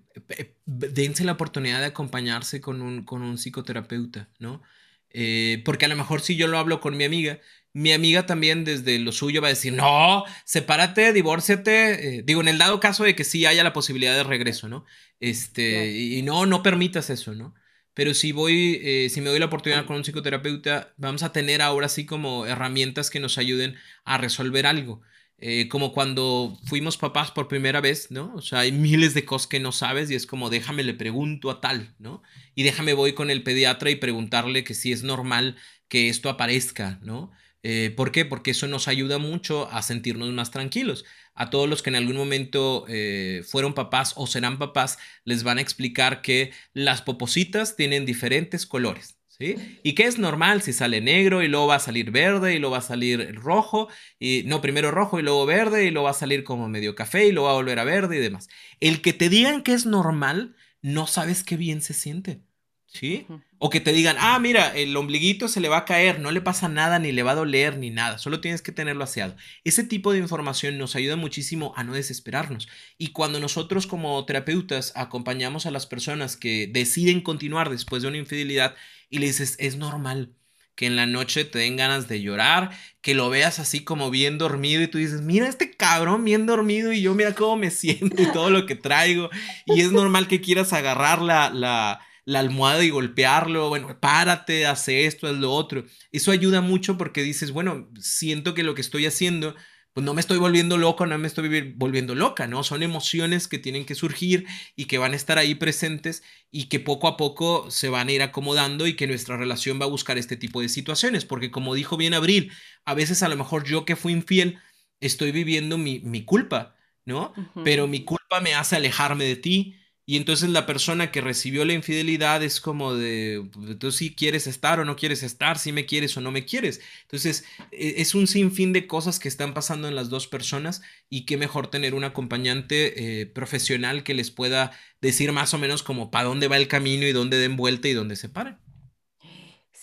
[0.65, 4.63] dense la oportunidad de acompañarse con un, con un psicoterapeuta, ¿no?
[5.11, 7.39] Eh, porque a lo mejor si yo lo hablo con mi amiga,
[7.77, 12.19] mi amiga también desde lo suyo va a decir, no, sepárate, divórciate.
[12.19, 14.85] Eh, digo, en el dado caso de que sí haya la posibilidad de regreso, ¿no?
[15.21, 17.55] Este, y no, no permitas eso, ¿no?
[17.97, 21.63] pero si voy, eh, si me doy la oportunidad con un psicoterapeuta, vamos a tener
[21.63, 25.01] ahora sí como herramientas que nos ayuden a resolver algo.
[25.39, 28.35] Eh, como cuando fuimos papás por primera vez, ¿no?
[28.35, 31.51] O sea, hay miles de cosas que no sabes y es como, déjame, le pregunto
[31.51, 32.23] a tal, ¿no?
[32.55, 35.57] Y déjame, voy con el pediatra y preguntarle que si es normal
[35.89, 37.33] que esto aparezca, ¿no?
[37.69, 38.25] Eh, ¿Por qué?
[38.25, 41.05] Porque eso nos ayuda mucho a sentirnos más tranquilos.
[41.35, 45.59] A todos los que en algún momento eh, fueron papás o serán papás, les van
[45.59, 49.19] a explicar que las popositas tienen diferentes colores.
[49.39, 52.75] Y que es normal si sale negro y luego va a salir verde y luego
[52.75, 53.89] va a salir rojo,
[54.21, 57.27] y no, primero rojo y luego verde y luego va a salir como medio café
[57.27, 58.49] y luego va a volver a verde y demás.
[58.79, 62.43] El que te digan que es normal, no sabes qué bien se siente.
[62.87, 63.27] ¿Sí?
[63.59, 66.43] O que te digan, ah, mira, el ombliguito se le va a caer, no le
[66.43, 69.35] pasa nada, ni le va a doler, ni nada, solo tienes que tenerlo aseado.
[69.65, 72.69] Ese tipo de información nos ayuda muchísimo a no desesperarnos.
[72.99, 78.19] Y cuando nosotros como terapeutas acompañamos a las personas que deciden continuar después de una
[78.19, 78.75] infidelidad,
[79.09, 80.35] y le dices, es normal
[80.75, 84.37] que en la noche te den ganas de llorar, que lo veas así como bien
[84.37, 88.23] dormido y tú dices, mira este cabrón bien dormido y yo mira cómo me siento
[88.23, 89.31] y todo lo que traigo.
[89.65, 95.07] Y es normal que quieras agarrar la, la, la almohada y golpearlo, bueno, párate, hace
[95.07, 95.87] esto, haz lo otro.
[96.13, 99.55] Eso ayuda mucho porque dices, bueno, siento que lo que estoy haciendo
[99.97, 102.63] pues no me estoy volviendo loco, no me estoy volviendo loca, ¿no?
[102.63, 104.45] Son emociones que tienen que surgir
[104.77, 108.13] y que van a estar ahí presentes y que poco a poco se van a
[108.13, 111.75] ir acomodando y que nuestra relación va a buscar este tipo de situaciones, porque como
[111.75, 112.53] dijo bien Abril,
[112.85, 114.59] a veces a lo mejor yo que fui infiel
[115.01, 117.33] estoy viviendo mi, mi culpa, ¿no?
[117.65, 119.77] Pero mi culpa me hace alejarme de ti,
[120.09, 123.45] y entonces la persona que recibió la infidelidad es como de,
[123.81, 126.81] tú sí quieres estar o no quieres estar, si me quieres o no me quieres.
[127.03, 130.81] Entonces e, es un sinfín de cosas que están pasando en las dos personas
[131.11, 135.83] y qué mejor tener un acompañante eh, profesional que les pueda decir más o menos
[135.83, 138.59] como para dónde va el camino y dónde den vuelta y dónde se paren.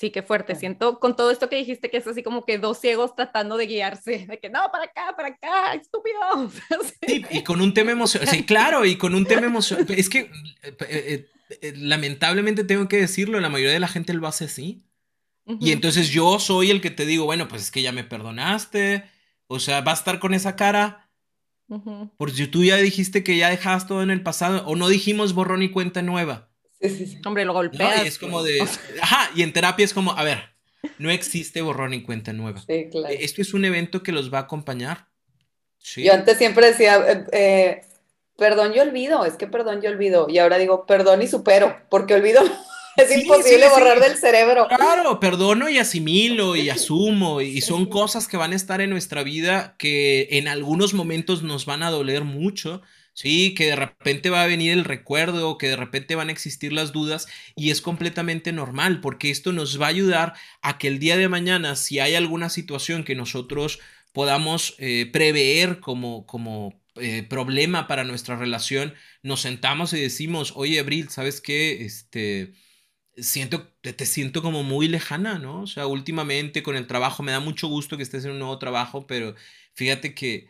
[0.04, 0.56] Sí, qué fuerte.
[0.56, 3.68] Siento con todo esto que dijiste que es así como que dos ciegos tratando de
[3.68, 6.52] guiarse, de que no, para acá, para acá, estúpido.
[7.08, 9.86] Sí, y con un tema emocional, sí, claro, y con un tema emocional.
[9.92, 10.30] Es que
[10.62, 11.30] eh, eh,
[11.62, 14.84] eh, lamentablemente tengo que decirlo, la mayoría de la gente lo hace así.
[15.62, 19.06] Y entonces yo soy el que te digo, bueno, pues es que ya me perdonaste,
[19.48, 21.10] o sea, va a estar con esa cara.
[22.18, 25.32] Porque si tú ya dijiste que ya dejas todo en el pasado, o no dijimos
[25.32, 26.53] borrón y cuenta nueva.
[27.26, 28.04] Hombre, lo golpeas.
[28.04, 28.62] y es como de.
[29.02, 30.54] Ajá, y en terapia es como, a ver,
[30.98, 32.62] no existe borrón y cuenta nueva.
[32.68, 33.14] Sí, claro.
[33.18, 35.08] Esto es un evento que los va a acompañar.
[35.78, 36.04] Sí.
[36.04, 37.82] Yo antes siempre decía, eh, eh,
[38.38, 40.28] perdón, yo olvido, es que perdón, yo olvido.
[40.30, 42.42] Y ahora digo, perdón y supero, porque olvido.
[42.96, 44.68] Es imposible borrar del cerebro.
[44.68, 47.42] Claro, perdono y asimilo y asumo.
[47.42, 51.66] Y son cosas que van a estar en nuestra vida que en algunos momentos nos
[51.66, 52.84] van a doler mucho
[53.16, 56.74] Sí, que de repente va a venir el recuerdo, que de repente van a existir
[56.74, 60.34] las dudas y es completamente normal porque esto nos va a ayudar
[60.64, 63.80] a que el día de mañana, si hay alguna situación que nosotros
[64.14, 70.80] podamos eh, prever como, como eh, problema para nuestra relación, nos sentamos y decimos, oye,
[70.80, 71.86] Abril, ¿sabes qué?
[71.86, 72.54] Este,
[73.18, 75.62] siento, te, te, siento como muy lejana, ¿no?
[75.64, 78.60] O sea, últimamente con el trabajo me da mucho gusto que estés en un nuevo
[78.60, 79.36] trabajo, pero
[79.74, 80.50] fíjate que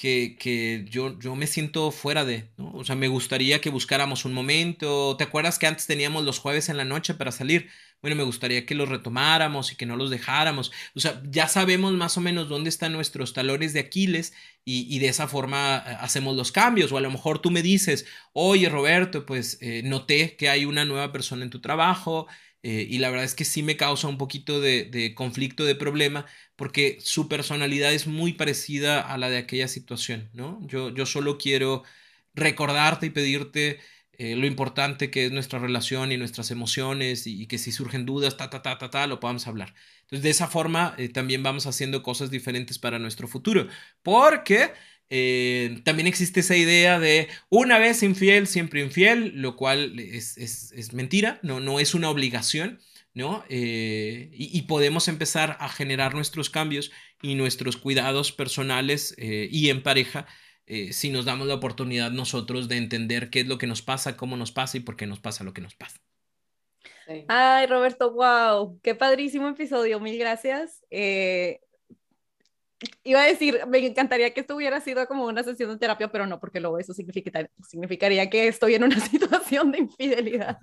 [0.00, 2.72] que, yo, yo me siento fuera de, ¿no?
[2.72, 5.14] O sea, me gustaría que buscáramos un momento.
[5.18, 7.68] ¿Te acuerdas que antes teníamos los jueves en la noche para salir?
[8.00, 10.72] Bueno, me gustaría que los retomáramos y que no los dejáramos.
[10.94, 14.32] O sea, ya sabemos más o menos dónde están nuestros talones de Aquiles
[14.64, 16.92] y, de esa forma eh, hacemos los cambios.
[16.92, 20.86] O a lo mejor tú me dices, oye Roberto, pues eh, noté que hay una
[20.86, 22.26] nueva persona en tu trabajo.
[22.62, 25.74] Eh, y la verdad es que sí me causa un poquito de, de, conflicto, de
[25.74, 30.60] problema, porque su personalidad es muy parecida a la de aquella situación, ¿no?
[30.66, 31.84] Yo, yo solo quiero
[32.34, 33.80] recordarte y pedirte
[34.22, 38.36] eh, lo importante que es nuestra relación y nuestras emociones y, que si surgen dudas,
[38.36, 39.74] ta, ta, ta, ta, ta, lo podamos hablar.
[40.02, 43.66] Entonces, de esa forma eh, también vamos haciendo cosas diferentes para nuestro futuro,
[44.02, 44.74] porque
[45.10, 50.72] eh, también existe esa idea de una vez infiel, siempre infiel, lo cual es, es,
[50.72, 52.80] es mentira, no, no es una obligación.
[53.14, 53.44] ¿no?
[53.48, 59.82] Eh, y, podemos empezar a generar nuestros cambios y nuestros cuidados personales eh, y en
[59.82, 60.26] pareja
[60.66, 64.16] eh, si nos damos la oportunidad nosotros de entender qué es lo que nos pasa,
[64.16, 66.00] cómo nos pasa y por qué nos pasa lo que nos pasa.
[67.26, 70.84] Ay, Roberto, wow, qué padrísimo episodio, mil gracias.
[73.04, 76.26] Iba a decir, me encantaría que esto hubiera sido como una sesión de terapia, pero
[76.26, 80.58] no, porque luego eso significaría que estoy en una situación de infidelidad.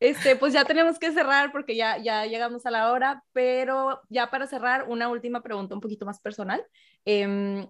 [0.00, 4.30] Este, pues ya tenemos que cerrar porque ya, ya llegamos a la hora, pero ya
[4.30, 6.64] para cerrar, una última pregunta un poquito más personal.
[7.04, 7.66] Em,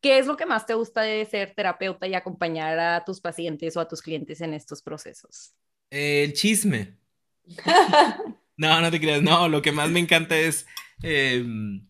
[0.00, 3.76] ¿Qué es lo que más te gusta de ser terapeuta y acompañar a tus pacientes
[3.76, 5.54] o a tus clientes en estos procesos?
[5.90, 6.96] El chisme.
[8.56, 9.22] no, no te creas.
[9.22, 10.66] No, lo que más me encanta es.
[11.02, 11.86] Em,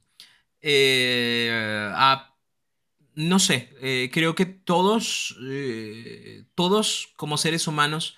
[0.62, 1.90] eh,
[3.14, 8.16] no sé, eh, creo que todos, eh, todos como seres humanos,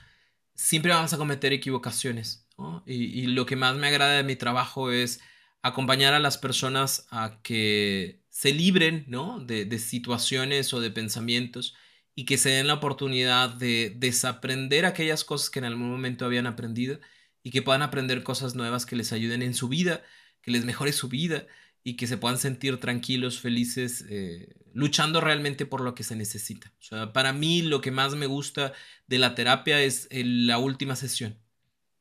[0.55, 2.49] siempre vamos a cometer equivocaciones.
[2.87, 5.21] Y, lo que más me agrada de mi trabajo es
[5.63, 9.41] acompañar a las personas a que se libren ¿no?
[9.41, 11.75] de, de situaciones o de pensamientos
[12.15, 16.47] y que se den la oportunidad de desaprender aquellas cosas que en algún momento habían
[16.47, 17.01] aprendido
[17.43, 20.03] y que puedan aprender cosas nuevas que les ayuden en su vida,
[20.41, 21.47] que les mejore su vida
[21.85, 26.73] y que se puedan sentir tranquilos, felices, eh, luchando realmente por lo que se necesita.
[27.13, 28.73] Para mí lo que más me gusta
[29.07, 31.39] de la terapia es la última sesión.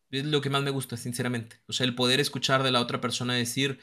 [0.10, 1.60] Es lo que más me gusta, sinceramente.
[1.68, 3.80] O sea, el poder escuchar de la otra persona decir,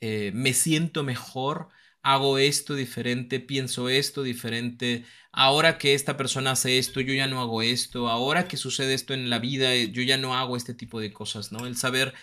[0.00, 1.68] eh, me siento mejor,
[2.02, 7.40] hago esto diferente, pienso esto diferente, ahora que esta persona hace esto, yo ya no
[7.40, 10.74] hago esto, ahora que sucede esto en la vida, eh, yo ya no hago este
[10.74, 11.66] tipo de cosas, ¿no?
[11.66, 12.14] El saber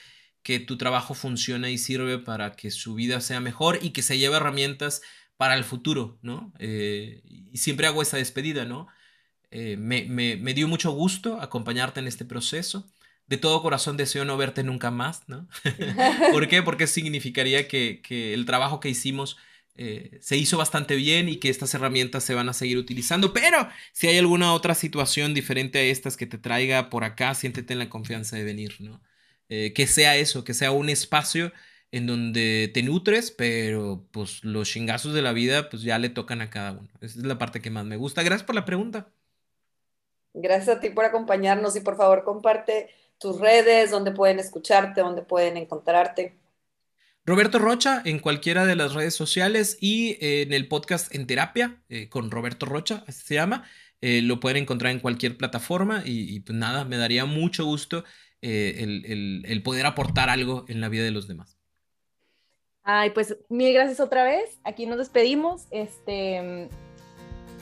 [0.49, 4.17] que tu trabajo funciona y sirve para que su vida sea mejor y que se
[4.17, 5.03] lleve herramientas
[5.37, 6.51] para el futuro, ¿no?
[6.57, 8.87] Eh, y siempre hago esa despedida, ¿no?
[9.51, 12.91] Eh, me, me, dio mucho gusto acompañarte en este proceso.
[13.27, 15.47] De todo corazón deseo no verte nunca más, ¿no?
[16.31, 16.63] ¿Por qué?
[16.63, 19.37] Porque significaría que, que el trabajo que hicimos
[19.75, 23.33] eh, se hizo bastante bien y que estas herramientas se van a seguir utilizando.
[23.33, 27.73] Pero si hay alguna otra situación diferente a estas que te traiga por acá, siéntete
[27.73, 28.99] en la confianza de venir, ¿no?
[29.49, 31.51] Eh, que sea eso, que sea un espacio
[31.91, 36.41] en donde te nutres, pero pues los chingazos de la vida pues ya le tocan
[36.41, 36.89] a cada uno.
[37.01, 38.23] Esa es la parte que más me gusta.
[38.23, 39.09] Gracias por la pregunta.
[40.33, 45.23] Gracias a ti por acompañarnos y por favor comparte tus redes, donde pueden escucharte, donde
[45.23, 46.35] pueden encontrarte.
[47.25, 51.81] Roberto Rocha en cualquiera de las redes sociales y eh, en el podcast En Terapia
[51.89, 53.65] eh, con Roberto Rocha, así se llama.
[54.01, 58.05] Eh, lo pueden encontrar en cualquier plataforma y, pues nada, me daría mucho gusto
[58.41, 61.57] el, poder aportar algo en la vida de los demás.
[62.83, 64.59] Ay, pues mil gracias otra vez.
[64.63, 65.67] Aquí nos despedimos.
[65.71, 66.69] Este,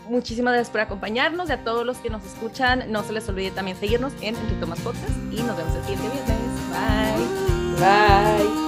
[0.09, 3.51] muchísimas gracias por acompañarnos y a todos los que nos escuchan, no se les olvide
[3.51, 6.37] también seguirnos en Entre Tomas Podcast y nos vemos el siguiente viernes.
[6.69, 8.55] Bye.
[8.55, 8.66] Bye.